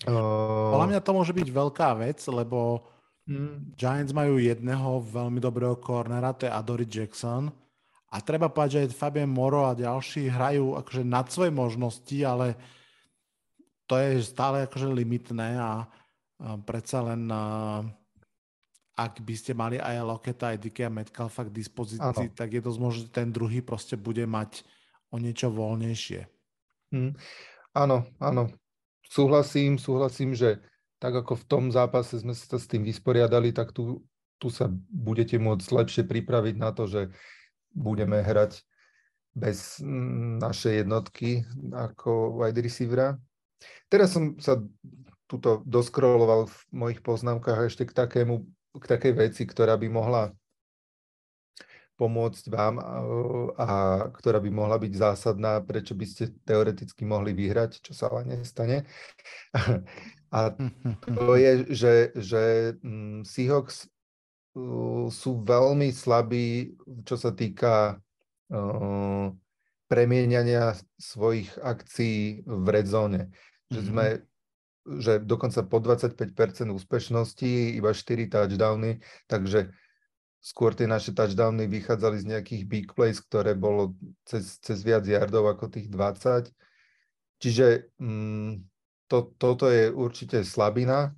[0.06, 2.86] Podľa mňa to môže byť veľká vec, lebo
[3.32, 7.48] Mm, Giants majú jedného veľmi dobrého cornera, to je Adory Jackson.
[8.12, 12.60] A treba povedať, že Fabien Moro a ďalší hrajú akože nad svoje možnosti, ale
[13.88, 15.88] to je stále akože limitné a,
[16.44, 17.80] a predsa len a,
[19.00, 22.36] ak by ste mali aj Loketa, aj Dickie a Metcalfa k dispozícii, ano.
[22.36, 24.68] tak je dosť možné, že ten druhý proste bude mať
[25.08, 26.28] o niečo voľnejšie.
[26.92, 27.16] Mm.
[27.80, 28.52] Áno, áno.
[29.08, 30.60] Súhlasím, súhlasím, že
[31.02, 34.06] tak ako v tom zápase sme sa s tým vysporiadali, tak tu,
[34.38, 37.10] tu sa budete môcť lepšie pripraviť na to, že
[37.74, 38.62] budeme hrať
[39.34, 39.82] bez
[40.38, 41.42] našej jednotky
[41.74, 43.18] ako wide receivera.
[43.90, 44.62] Teraz som sa
[45.26, 48.46] tuto doskroloval v mojich poznámkach ešte k, takému,
[48.78, 50.36] k takej veci, ktorá by mohla
[52.02, 52.88] pomôcť vám a,
[54.10, 58.90] ktorá by mohla byť zásadná, prečo by ste teoreticky mohli vyhrať, čo sa ale nestane.
[60.32, 60.56] A
[61.06, 62.44] to je, že, že
[62.82, 63.86] mm, Seahawks
[65.12, 68.00] sú veľmi slabí, čo sa týka
[69.92, 73.32] premieňania svojich akcií v redzone.
[73.72, 74.06] Že sme
[74.82, 76.34] že dokonca po 25%
[76.74, 78.98] úspešnosti, iba 4 touchdowny,
[79.30, 79.70] takže
[80.42, 83.94] skôr tie naše touchdowny vychádzali z nejakých big plays, ktoré bolo
[84.26, 86.50] cez, cez viac yardov ako tých 20.
[87.38, 88.66] Čiže mm,
[89.06, 91.14] to, toto je určite slabina.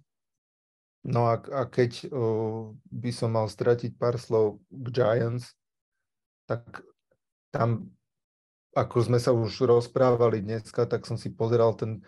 [1.07, 5.55] No a, a keď o, by som mal stratiť pár slov k Giants,
[6.43, 6.83] tak
[7.51, 7.95] tam,
[8.75, 12.03] ako sme sa už rozprávali dneska, tak som si pozeral ten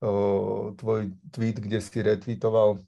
[0.00, 2.80] o, tvoj tweet, kde si retweetoval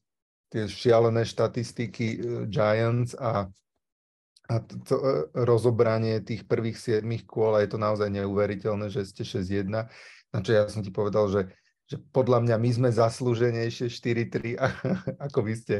[0.48, 2.18] tie šialené štatistiky e,
[2.48, 3.48] Giants a
[4.46, 5.10] a to, to e,
[5.42, 9.66] rozobranie tých prvých 7 kôl, je to naozaj neuveriteľné, že ste 6-1.
[9.70, 11.42] Na čo ja som ti povedal, že,
[11.90, 14.54] že podľa mňa my sme zaslúženejšie 4-3,
[15.26, 15.76] ako vy ste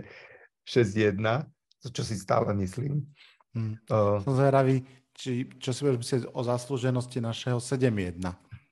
[0.67, 1.47] 6-1,
[1.95, 3.07] čo si stále myslím.
[3.55, 3.79] Hmm.
[3.87, 4.83] Uh, som zvedavý,
[5.14, 8.21] či, čo si budeš myslieť o zaslúženosti našeho 7-1.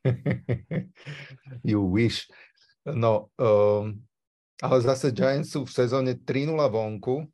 [1.71, 2.29] you wish.
[2.85, 4.05] No, um,
[4.61, 7.25] ale zase Giants sú v sezóne 3-0 vonku,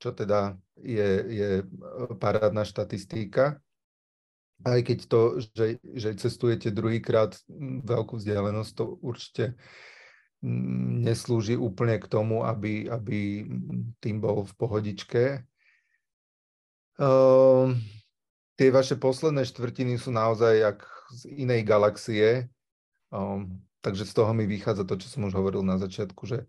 [0.00, 1.64] čo teda je, je e,
[2.16, 3.60] parádna štatistika.
[4.60, 7.32] Aj keď to, že, že cestujete druhýkrát
[7.84, 9.56] veľkú vzdialenosť, to určite
[11.00, 13.44] neslúži úplne k tomu, aby, aby
[14.00, 15.24] tým bol v pohodičke.
[17.00, 17.72] Uh,
[18.60, 20.78] tie vaše posledné štvrtiny sú naozaj jak
[21.16, 22.48] z inej galaxie,
[23.12, 23.48] um,
[23.80, 26.44] takže z toho mi vychádza to, čo som už hovoril na začiatku, že,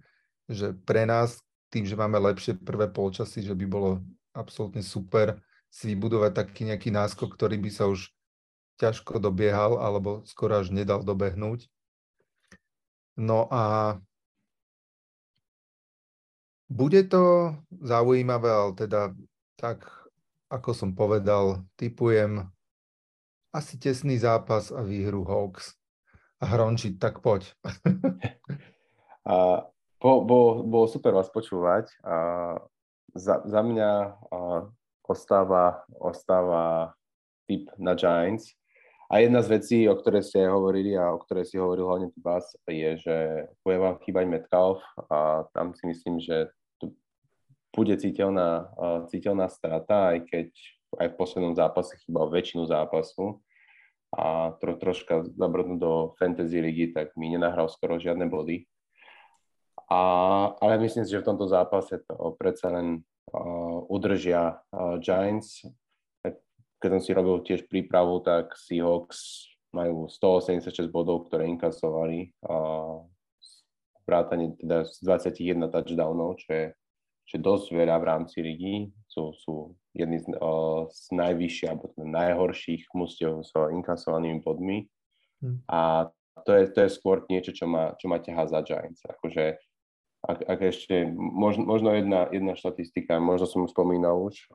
[0.51, 1.39] že pre nás,
[1.71, 5.39] tým, že máme lepšie prvé polčasy, že by bolo absolútne super
[5.71, 8.11] si vybudovať taký nejaký náskok, ktorý by sa už
[8.81, 11.69] ťažko dobiehal alebo skoro až nedal dobehnúť.
[13.15, 13.95] No a
[16.71, 19.01] bude to zaujímavé, ale teda
[19.59, 19.85] tak,
[20.47, 22.47] ako som povedal, typujem
[23.51, 25.75] asi tesný zápas a výhru Hawks.
[26.41, 27.51] A Hronči, tak poď.
[29.29, 29.67] a,
[30.01, 31.91] bo, bo, bolo super vás počúvať.
[32.01, 32.15] A,
[33.15, 34.17] za, za mňa
[35.07, 36.95] ostáva, ostáva
[37.47, 38.55] typ na Giants.
[39.11, 42.23] A jedna z vecí, o ktorej ste hovorili a o ktorej si hovoril hlavne ty
[42.23, 43.15] vás, je, že
[43.59, 44.79] bude vám chýbať Metcalf
[45.11, 46.47] a tam si myslím, že
[46.79, 46.95] tu
[47.75, 48.71] bude citeľná,
[49.11, 50.47] citeľná strata, aj keď
[50.95, 53.43] aj v poslednom zápase chýbal väčšinu zápasu
[54.15, 58.63] a tro, troška zabrdnúť do fantasy ligy, tak mi nenahral skoro žiadne body.
[59.91, 59.99] A,
[60.55, 63.03] ale myslím si, že v tomto zápase to predsa len
[63.35, 65.67] uh, udržia uh, Giants.
[66.81, 72.31] Keď som si robil tiež prípravu, tak Seahawks majú 186 bodov, ktoré inkasovali.
[72.39, 73.03] Uh,
[74.07, 76.65] vrátane teda z 21 touchdownov, čo je,
[77.27, 78.75] čo je dosť veľa v rámci ligy.
[79.11, 84.87] Sú, sú jedni z, uh, z najvyšších alebo teda najhorších mustiev s inkasovanými bodmi.
[85.43, 85.59] Hmm.
[85.67, 86.07] A
[86.47, 89.03] to je, to je skôr niečo, čo ma, čo ma ťahá za Giants.
[89.03, 89.59] Akože
[90.21, 94.45] ak, ak ešte, možno, možno jedna, jedna štatistika, možno som spomínal už,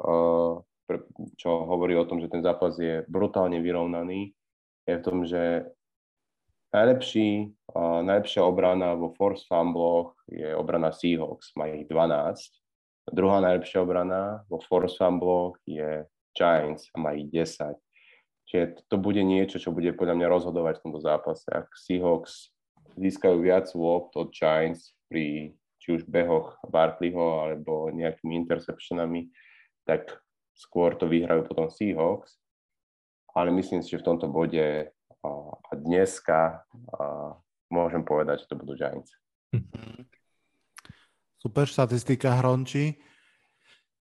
[1.35, 4.31] čo hovorí o tom, že ten zápas je brutálne vyrovnaný,
[4.87, 5.67] je v tom, že
[6.71, 7.51] najlepší,
[8.07, 13.11] najlepšia obrana vo force fumbloch je obrana Seahawks, má ich 12.
[13.11, 17.75] Druhá najlepšia obrana vo force fumbloch je Giants a má ich 10.
[18.47, 21.47] Čiže to bude niečo, čo bude podľa mňa rozhodovať v tomto zápase.
[21.51, 22.55] Ak Seahawks
[22.95, 29.30] získajú viac lopt od Giants, pri či už behoch Barkleyho alebo nejakými interceptionami,
[29.87, 30.18] tak
[30.57, 32.41] skôr to vyhrajú potom Seahawks.
[33.37, 34.91] Ale myslím si, že v tomto bode
[35.26, 36.63] a dneska
[36.97, 37.05] a
[37.68, 39.13] môžem povedať, že to budú Giants.
[41.43, 42.97] Super štatistika Hronči.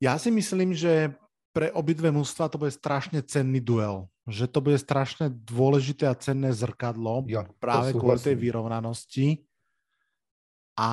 [0.01, 1.13] Ja si myslím, že
[1.51, 4.09] pre obidve mústva to bude strašne cenný duel.
[4.31, 9.43] Že to bude strašne dôležité a cenné zrkadlo ja, práve kvôli tej vyrovnanosti.
[10.79, 10.91] A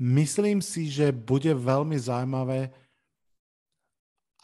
[0.00, 2.72] myslím si, že bude veľmi zaujímavé,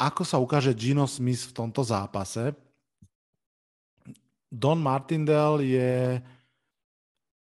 [0.01, 2.56] ako sa ukáže Gino Smith v tomto zápase.
[4.51, 5.92] Don Martindale je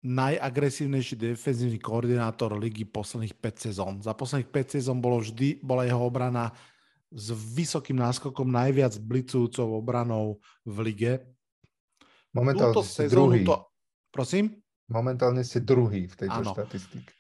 [0.08, 3.94] najagresívnejší defenzívny koordinátor ligy posledných 5 sezón.
[4.00, 6.56] Za posledných 5 sezón bolo vždy, bola jeho obrana
[7.12, 11.14] s vysokým náskokom najviac blicujúcou obranou v lige.
[12.32, 13.44] Momentálne sezónu druhý.
[13.44, 13.68] To...
[14.12, 14.56] Prosím?
[14.88, 16.52] Momentálne ste druhý v tejto ano.
[16.56, 17.12] štatistike.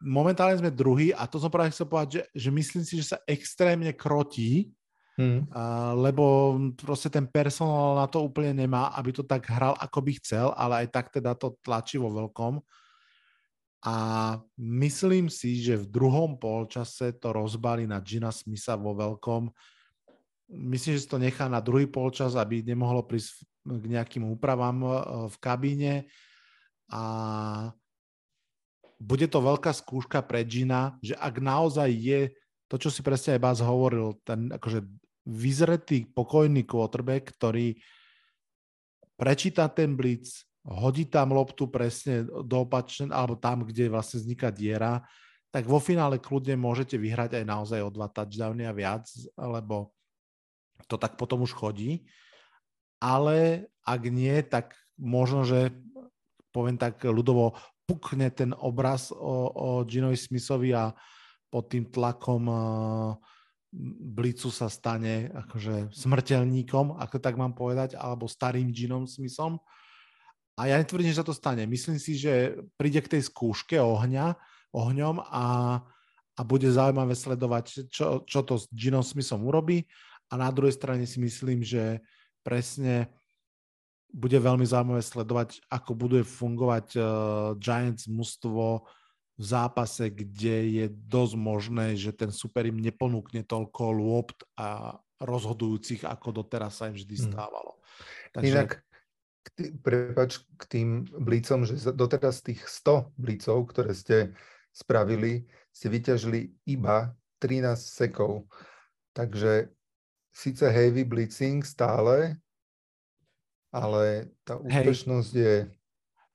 [0.00, 3.18] Momentálne sme druhý a to som práve chcel povedať, že, že myslím si, že sa
[3.28, 4.72] extrémne krotí,
[5.20, 5.52] hmm.
[5.52, 10.12] a, lebo proste ten personál na to úplne nemá, aby to tak hral, ako by
[10.22, 12.62] chcel, ale aj tak teda to tlačí vo veľkom.
[13.80, 13.96] A
[14.60, 19.48] myslím si, že v druhom polčase to rozbali na Gina Smitha vo veľkom.
[20.52, 24.88] Myslím, že to nechá na druhý polčas, aby nemohlo prísť k nejakým úpravám e,
[25.32, 25.92] v kabíne
[26.90, 27.02] a
[29.00, 32.20] bude to veľká skúška pre Gina, že ak naozaj je
[32.68, 34.84] to, čo si presne aj Bás hovoril, ten akože
[35.24, 37.80] vyzretý, pokojný quarterback, ktorý
[39.16, 45.00] prečíta ten blitz, hodí tam loptu presne do opačne, alebo tam, kde vlastne vzniká diera,
[45.50, 49.90] tak vo finále kľudne môžete vyhrať aj naozaj o dva touchdowny a viac, lebo
[50.86, 52.06] to tak potom už chodí.
[53.02, 55.72] Ale ak nie, tak možno, že
[56.50, 57.54] poviem tak ľudovo,
[57.86, 60.94] pukne ten obraz o, o Ginovi Smithovi a
[61.50, 63.18] pod tým tlakom uh,
[64.10, 69.62] Blicu sa stane akože smrteľníkom, ako tak mám povedať, alebo starým Ginom Smithom.
[70.58, 71.70] A ja netvrdím, že sa to stane.
[71.70, 74.34] Myslím si, že príde k tej skúške ohňa,
[74.74, 75.46] ohňom a,
[76.34, 79.86] a bude zaujímavé sledovať, čo, čo to s Ginom Smithom urobí.
[80.30, 82.02] A na druhej strane si myslím, že
[82.42, 83.06] presne
[84.10, 87.04] bude veľmi zaujímavé sledovať, ako bude fungovať uh,
[87.56, 88.84] Giants mužstvo
[89.40, 96.04] v zápase, kde je dosť možné, že ten super im neponúkne toľko lôpt a rozhodujúcich,
[96.04, 97.24] ako doteraz sa im vždy hm.
[97.32, 97.72] stávalo.
[98.36, 98.52] Takže...
[98.52, 98.70] Inak,
[99.40, 104.36] k tý, prepač, k tým blícom, že doteraz tých 100 blícov, ktoré ste
[104.70, 108.44] spravili, ste vyťažili iba 13 sekov.
[109.16, 109.72] Takže
[110.30, 112.36] síce heavy blitzing stále,
[113.70, 115.42] ale tá úspešnosť Hej.
[115.42, 115.54] je...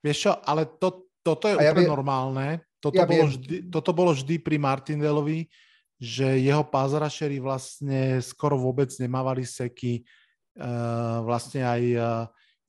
[0.00, 2.46] Vieš čo, ale to, toto je úplne ja normálne.
[2.80, 5.48] Toto, ja bolo vždy, toto bolo vždy pri Martindelovi,
[5.96, 10.04] že jeho pázrašery vlastne skoro vôbec nemávali seky.
[10.56, 12.06] Uh, vlastne aj uh,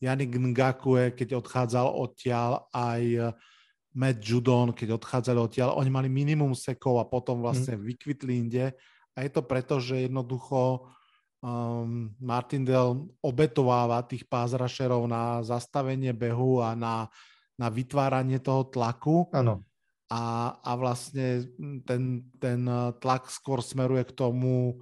[0.04, 3.26] Janik Ngakue, keď odchádzal odtiaľ, aj uh,
[3.96, 7.84] Matt Judon, keď odchádzali odtiaľ, oni mali minimum sekov a potom vlastne mm.
[7.84, 8.66] vykvitli inde.
[9.18, 10.92] A je to preto, že jednoducho
[11.42, 17.10] um, Martindale obetováva tých pázrašerov na zastavenie behu a na,
[17.58, 19.30] na vytváranie toho tlaku.
[19.34, 19.66] Áno.
[20.08, 21.52] A, a vlastne
[21.84, 24.80] ten, ten uh, tlak skôr smeruje k tomu,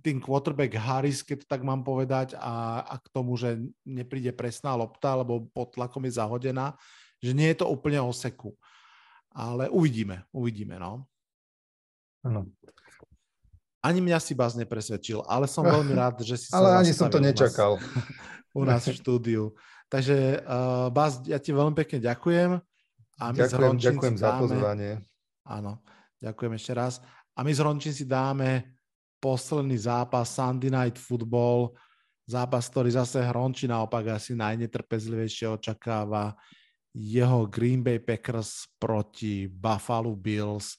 [0.00, 5.20] tým quarterback Harris, keď tak mám povedať, a, a k tomu, že nepríde presná lopta,
[5.20, 6.72] lebo pod tlakom je zahodená,
[7.20, 8.56] že nie je to úplne o seku.
[9.32, 11.04] Ale uvidíme, uvidíme, no.
[12.24, 12.48] Áno.
[13.82, 17.10] Ani mňa si Baz nepresvedčil, ale som veľmi rád, že si sa Ale ani som
[17.10, 17.76] to nečakal.
[17.76, 17.90] U nás,
[18.60, 19.44] u nás v štúdiu.
[19.90, 22.56] Takže uh, Baz, ja ti veľmi pekne ďakujem.
[23.20, 24.92] A my ďakujem, ďakujem za pozvanie.
[25.44, 25.82] Áno,
[26.22, 27.02] ďakujem ešte raz.
[27.36, 28.78] A my z Rončín si dáme
[29.22, 31.76] posledný zápas Sunday Night Football,
[32.26, 36.34] zápas, ktorý zase Hronči naopak asi najnetrpezlivejšie očakáva
[36.92, 40.76] jeho Green Bay Packers proti Buffalo Bills.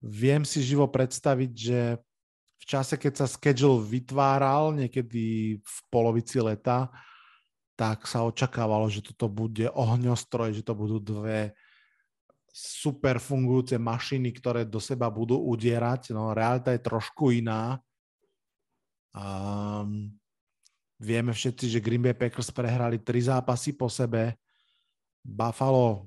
[0.00, 1.80] Viem si živo predstaviť, že
[2.70, 6.86] čase, keď sa schedule vytváral, niekedy v polovici leta,
[7.74, 11.50] tak sa očakávalo, že toto bude ohňostroj, že to budú dve
[12.50, 16.14] super fungujúce mašiny, ktoré do seba budú udierať.
[16.14, 17.78] No, realita je trošku iná.
[19.10, 20.12] Um,
[21.00, 24.36] vieme všetci, že Green Bay Packers prehrali tri zápasy po sebe.
[25.24, 26.06] Buffalo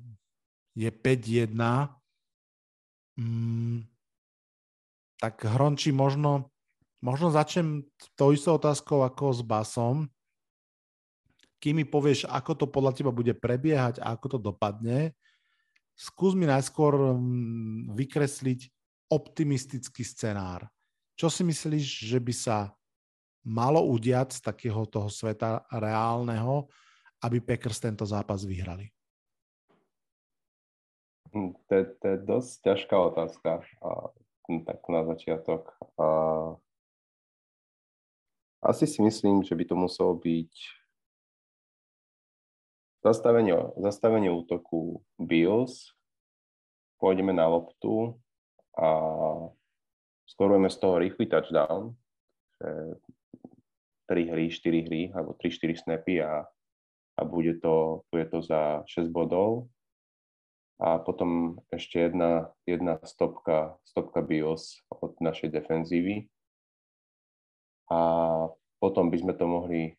[0.78, 1.58] je 5-1.
[3.18, 3.82] Um,
[5.18, 6.53] tak Hronči, možno,
[7.04, 7.84] možno začnem
[8.16, 10.08] tou istou otázkou ako s Basom.
[11.60, 15.12] Kým mi povieš, ako to podľa teba bude prebiehať a ako to dopadne,
[15.96, 18.72] skús mi najskôr mm, vykresliť
[19.12, 20.68] optimistický scenár.
[21.20, 22.58] Čo si myslíš, že by sa
[23.44, 26.72] malo udiať z takého toho sveta reálneho,
[27.24, 28.88] aby Packers tento zápas vyhrali?
[31.36, 33.52] Hm, to, to je dosť ťažká otázka
[34.44, 35.72] tak na začiatok.
[38.64, 40.52] Asi si myslím, že by to muselo byť
[43.04, 45.92] zastavenie, zastavenie útoku Bills,
[47.04, 48.16] pôjdeme na loptu
[48.80, 48.88] a
[50.32, 51.92] skorujeme z toho rýchly touchdown,
[52.64, 52.96] že
[54.08, 56.48] 3 hry, 4 hry, alebo 3-4 snapy a,
[57.20, 59.68] a bude, to, bude to za 6 bodov
[60.80, 66.28] a potom ešte jedna, jedna stopka, stopka BIOS od našej defenzívy.
[67.94, 67.98] A
[68.82, 69.94] potom by sme to mohli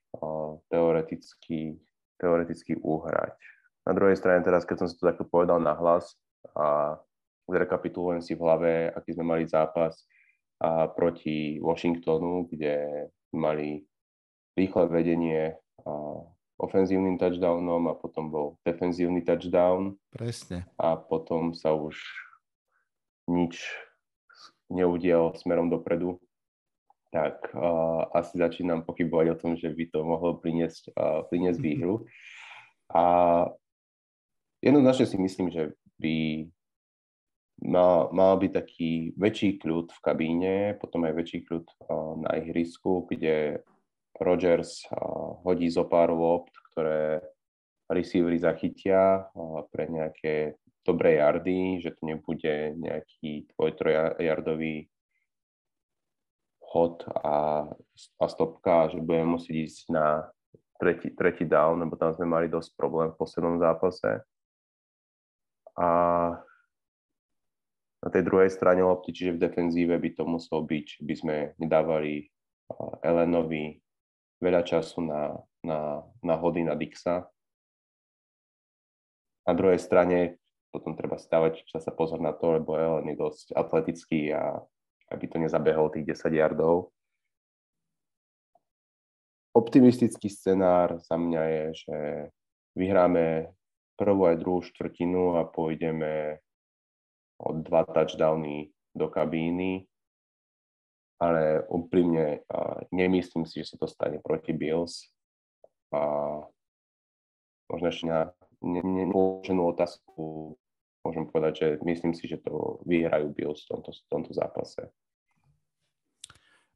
[0.67, 1.79] teoreticky,
[2.19, 3.39] teoreticky uhrať.
[3.87, 6.19] Na druhej strane teraz, keď som si to takto povedal na hlas
[6.59, 6.99] a
[7.47, 10.03] zrekapitulujem si v hlave, aký sme mali zápas
[10.59, 13.07] a proti Washingtonu, kde
[13.37, 13.87] mali
[14.57, 15.55] rýchle vedenie
[16.57, 19.99] ofenzívnym touchdownom a potom bol defenzívny touchdown.
[20.09, 20.65] Presne.
[20.81, 21.99] A potom sa už
[23.29, 23.61] nič
[24.73, 26.17] neudial smerom dopredu.
[27.15, 32.11] Tak uh, asi začínam pochybovať o tom, že by to mohlo priniesť, uh, priniesť výhru.
[32.91, 33.05] A
[34.59, 36.51] jednoznačne si myslím, že by
[37.63, 41.67] mal, mal byť taký väčší kľud v kabíne, potom aj väčší kľud
[42.27, 43.63] na ihrisku, kde
[44.19, 44.87] Rogers
[45.47, 47.23] hodí zo pár lopt, ktoré
[47.91, 49.31] receivery zachytia
[49.71, 54.87] pre nejaké dobré jardy, že to nebude nejaký tvoj trojardový
[56.75, 57.71] hod a,
[58.19, 60.27] a stopka, že budeme musieť ísť na
[60.83, 64.27] tretí, tretí down, lebo tam sme mali dosť problém v poslednom zápase.
[65.79, 65.89] A
[68.05, 72.29] na tej druhej strane lopty, čiže v defenzíve by to muselo byť, by sme nedávali
[73.01, 73.81] Elenovi
[74.43, 77.25] veľa času na, na, na hody na Dixa.
[79.49, 80.37] Na druhej strane
[80.69, 84.59] potom treba stávať sa pozor na to, lebo Ellen je dosť atletický a
[85.15, 86.91] aby to nezabehol tých 10 yardov.
[89.55, 91.97] Optimistický scenár za mňa je, že
[92.75, 93.55] vyhráme
[93.95, 96.43] prvú aj druhú štvrtinu a pôjdeme
[97.39, 99.87] o dva touchdowny do kabíny,
[101.23, 102.43] ale úprimne
[102.91, 105.07] nemyslím si, že sa to stane proti Bills.
[105.95, 106.03] A
[107.71, 110.55] možno ešte na neloženú otázku
[111.05, 114.89] môžem povedať, že myslím si, že to vyhrajú Bills v tomto, v tomto zápase.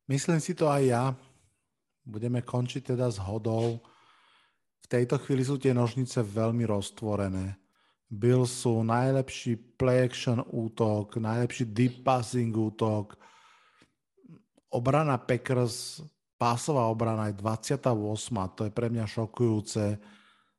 [0.09, 1.05] Myslím si to aj ja.
[2.05, 3.81] Budeme končiť teda s hodou.
[4.81, 7.61] V tejto chvíli sú tie nožnice veľmi roztvorené.
[8.09, 13.21] Bills sú najlepší play action útok, najlepší deep passing útok.
[14.73, 16.01] Obrana Packers,
[16.41, 17.93] pásová obrana je 28.
[18.57, 20.01] To je pre mňa šokujúce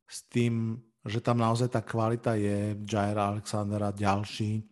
[0.06, 0.78] s tým,
[1.08, 2.76] že tam naozaj tá kvalita je.
[2.84, 4.68] Jair Alexander a ďalší.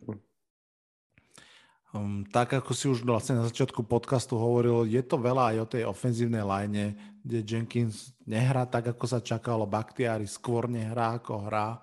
[1.96, 5.70] Um, tak ako si už vlastne na začiatku podcastu hovoril, je to veľa aj o
[5.72, 11.80] tej ofenzívnej line, kde Jenkins nehrá tak, ako sa čakalo, Bakhtiari skôr nehrá, ako hrá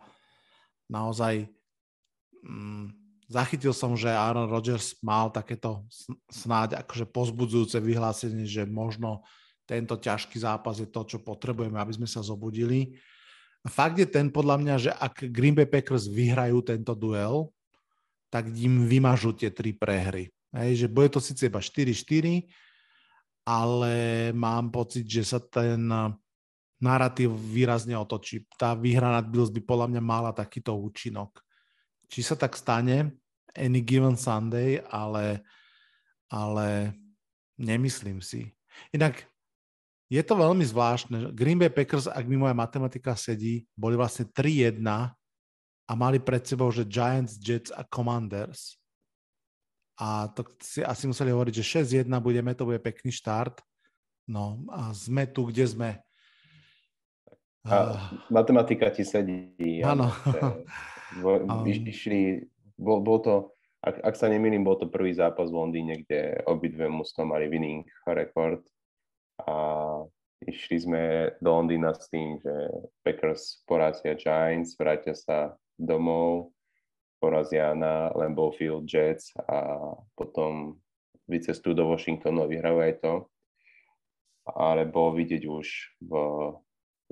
[0.93, 1.49] naozaj
[2.45, 2.93] mm,
[3.33, 5.89] zachytil som, že Aaron Rodgers mal takéto
[6.29, 9.25] snáď akože pozbudzujúce vyhlásenie, že možno
[9.65, 12.93] tento ťažký zápas je to, čo potrebujeme, aby sme sa zobudili.
[13.65, 17.49] Fakt je ten podľa mňa, že ak Green Bay Packers vyhrajú tento duel,
[18.28, 20.28] tak im vymažú tie tri prehry.
[20.53, 22.45] Hej, že bude to síce iba 4-4,
[23.49, 23.95] ale
[24.36, 25.81] mám pocit, že sa ten
[26.78, 28.45] narratív výrazne otočí.
[28.61, 31.41] Tá výhra nad Bills by podľa mňa mala takýto účinok.
[32.12, 33.16] Či sa tak stane
[33.57, 35.41] any given Sunday, ale,
[36.28, 36.93] ale
[37.57, 38.53] nemyslím si.
[38.93, 39.24] Inak
[40.12, 41.32] je to veľmi zvláštne.
[41.32, 44.85] Green Bay Packers, ak mi moja matematika sedí, boli vlastne 3-1
[45.85, 48.76] a mali pred sebou, že Giants, Jets a Commanders.
[49.97, 53.62] A to si asi museli hovoriť, že 6-1 budeme, to bude pekný štart.
[54.28, 55.90] No a sme tu, kde sme.
[57.64, 57.97] A
[58.28, 59.81] matematika ti sedí.
[59.89, 60.12] Áno.
[61.64, 62.44] Išli,
[62.76, 63.35] bol, bol to,
[63.81, 67.89] ak, ak sa nemýlim, bol to prvý zápas v Londýne, kde obidve mužstva mali winning
[68.05, 68.64] rekord
[69.43, 69.56] a
[70.47, 71.02] išli sme
[71.43, 72.55] do Londýna s tým, že
[73.02, 76.55] Packers porazia Giants, vrátia sa domov,
[77.19, 80.78] porazia na Lambeau Field Jets a potom
[81.27, 83.15] vycestujú do Washingtonu a vyhrajú aj to.
[84.44, 85.66] Ale bolo vidieť už
[86.05, 86.12] v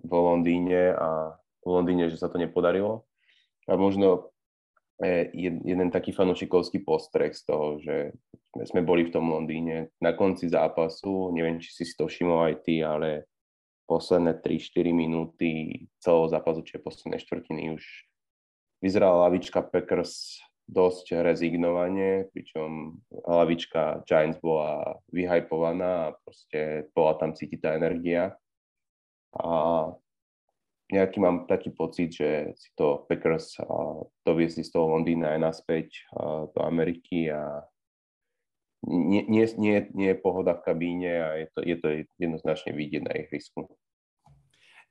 [0.00, 3.04] vo Londýne a v Londýne, že sa to nepodarilo.
[3.68, 4.31] A možno
[5.32, 8.12] jeden taký fanúšikovský postreh z toho, že
[8.68, 12.84] sme boli v tom Londýne na konci zápasu, neviem, či si to všimol aj ty,
[12.84, 13.24] ale
[13.88, 15.50] posledné 3-4 minúty
[15.98, 17.84] celého zápasu, čiže posledné štvrtiny už
[18.84, 20.38] vyzerala lavička Packers
[20.70, 22.96] dosť rezignovane, pričom
[23.26, 28.38] lavička Giants bola vyhajpovaná a proste bola tam cítiť tá energia.
[29.36, 29.90] A
[30.92, 33.56] nejaký mám taký pocit, že si to Packers
[34.22, 35.88] doviezli z toho Londýna aj naspäť
[36.52, 37.64] do Ameriky a
[38.82, 41.88] nie, nie, nie, nie je pohoda v kabíne a je to, je to
[42.18, 43.70] jednoznačne vidieť na ihrisku.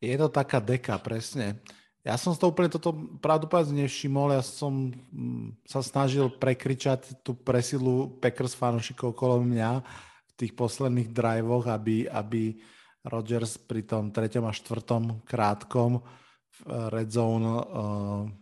[0.02, 1.62] Je to taká deka, presne.
[2.02, 3.46] Ja som to úplne toto pravdu
[3.78, 9.86] nevšimol, ja som mm, sa snažil prekričať tú presilu Packers fanúšikov okolo mňa
[10.26, 12.58] v tých posledných drivoch, aby, aby
[13.02, 17.62] Rodgers pri tom treťom a štvrtom krátkom v eh, red zone uh,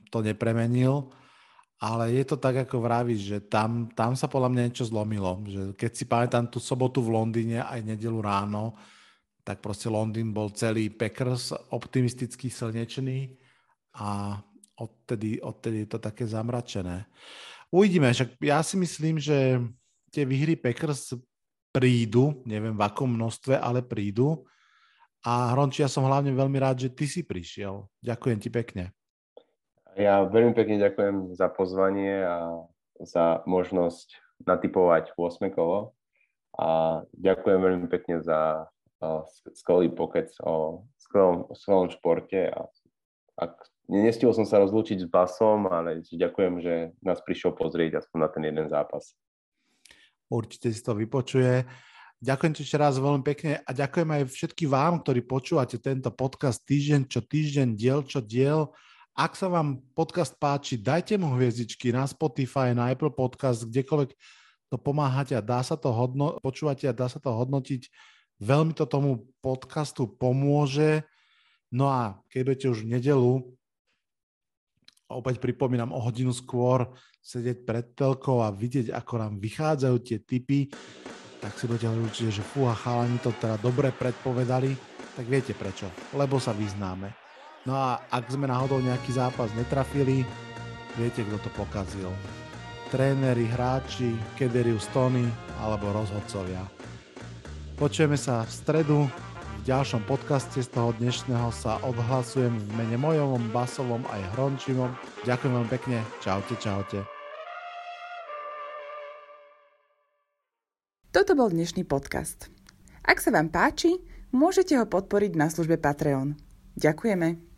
[0.10, 1.14] to nepremenil,
[1.80, 5.40] ale je to tak, ako vravíš, že tam, tam sa podľa mňa niečo zlomilo.
[5.48, 8.76] Že keď si pamätám tú sobotu v Londýne aj nedelu ráno,
[9.48, 13.40] tak proste Londýn bol celý Packers optimistický, slnečný
[13.96, 14.36] a
[14.76, 17.08] odtedy, odtedy je to také zamračené.
[17.72, 19.64] Uvidíme, však ja si myslím, že
[20.12, 21.16] tie výhry Packers
[21.70, 24.46] prídu, neviem v akom množstve, ale prídu.
[25.26, 27.88] A Hronči, ja som hlavne veľmi rád, že ty si prišiel.
[28.00, 28.84] Ďakujem ti pekne.
[30.00, 32.64] Ja veľmi pekne ďakujem za pozvanie a
[33.04, 34.16] za možnosť
[34.48, 35.92] natypovať 8 kolo
[36.56, 38.68] a ďakujem veľmi pekne za
[39.56, 42.68] skvelý pokec o skvelom, športe a
[43.40, 43.56] ak
[43.88, 48.44] nestihol som sa rozlúčiť s basom, ale ďakujem, že nás prišiel pozrieť aspoň na ten
[48.44, 49.16] jeden zápas.
[50.30, 51.66] Určite si to vypočuje.
[52.20, 56.62] Ďakujem ti ešte raz veľmi pekne a ďakujem aj všetky vám, ktorí počúvate tento podcast
[56.68, 58.70] týždeň čo týždeň, diel čo diel.
[59.16, 64.12] Ak sa vám podcast páči, dajte mu hviezdičky na Spotify, na Apple Podcast, kdekoľvek
[64.70, 67.90] to pomáhate a dá sa to hodno- počúvate a dá sa to hodnotiť.
[68.40, 71.04] Veľmi to tomu podcastu pomôže.
[71.74, 73.34] No a keď budete už v nedelu,
[75.10, 76.86] opäť pripomínam o hodinu skôr
[77.20, 80.70] sedieť pred telkou a vidieť, ako nám vychádzajú tie typy,
[81.42, 84.78] tak si budete hovoriť určite, že fúha, chalani to teda dobre predpovedali,
[85.18, 87.12] tak viete prečo, lebo sa vyznáme.
[87.68, 90.24] No a ak sme náhodou nejaký zápas netrafili,
[90.96, 92.08] viete, kto to pokazil.
[92.90, 95.28] Tréneri, hráči, Kederius Tony
[95.62, 96.64] alebo rozhodcovia.
[97.78, 99.00] Počujeme sa v stredu.
[99.70, 104.90] Ďalšom podcaste z toho dnešného sa odhlasujem v mene mojom, Basovom aj Hrončimom.
[105.30, 106.02] Ďakujem vám pekne.
[106.26, 107.06] Čaute, čaute.
[111.14, 112.50] Toto bol dnešný podcast.
[113.06, 114.02] Ak sa vám páči,
[114.34, 116.34] môžete ho podporiť na službe Patreon.
[116.74, 117.49] Ďakujeme.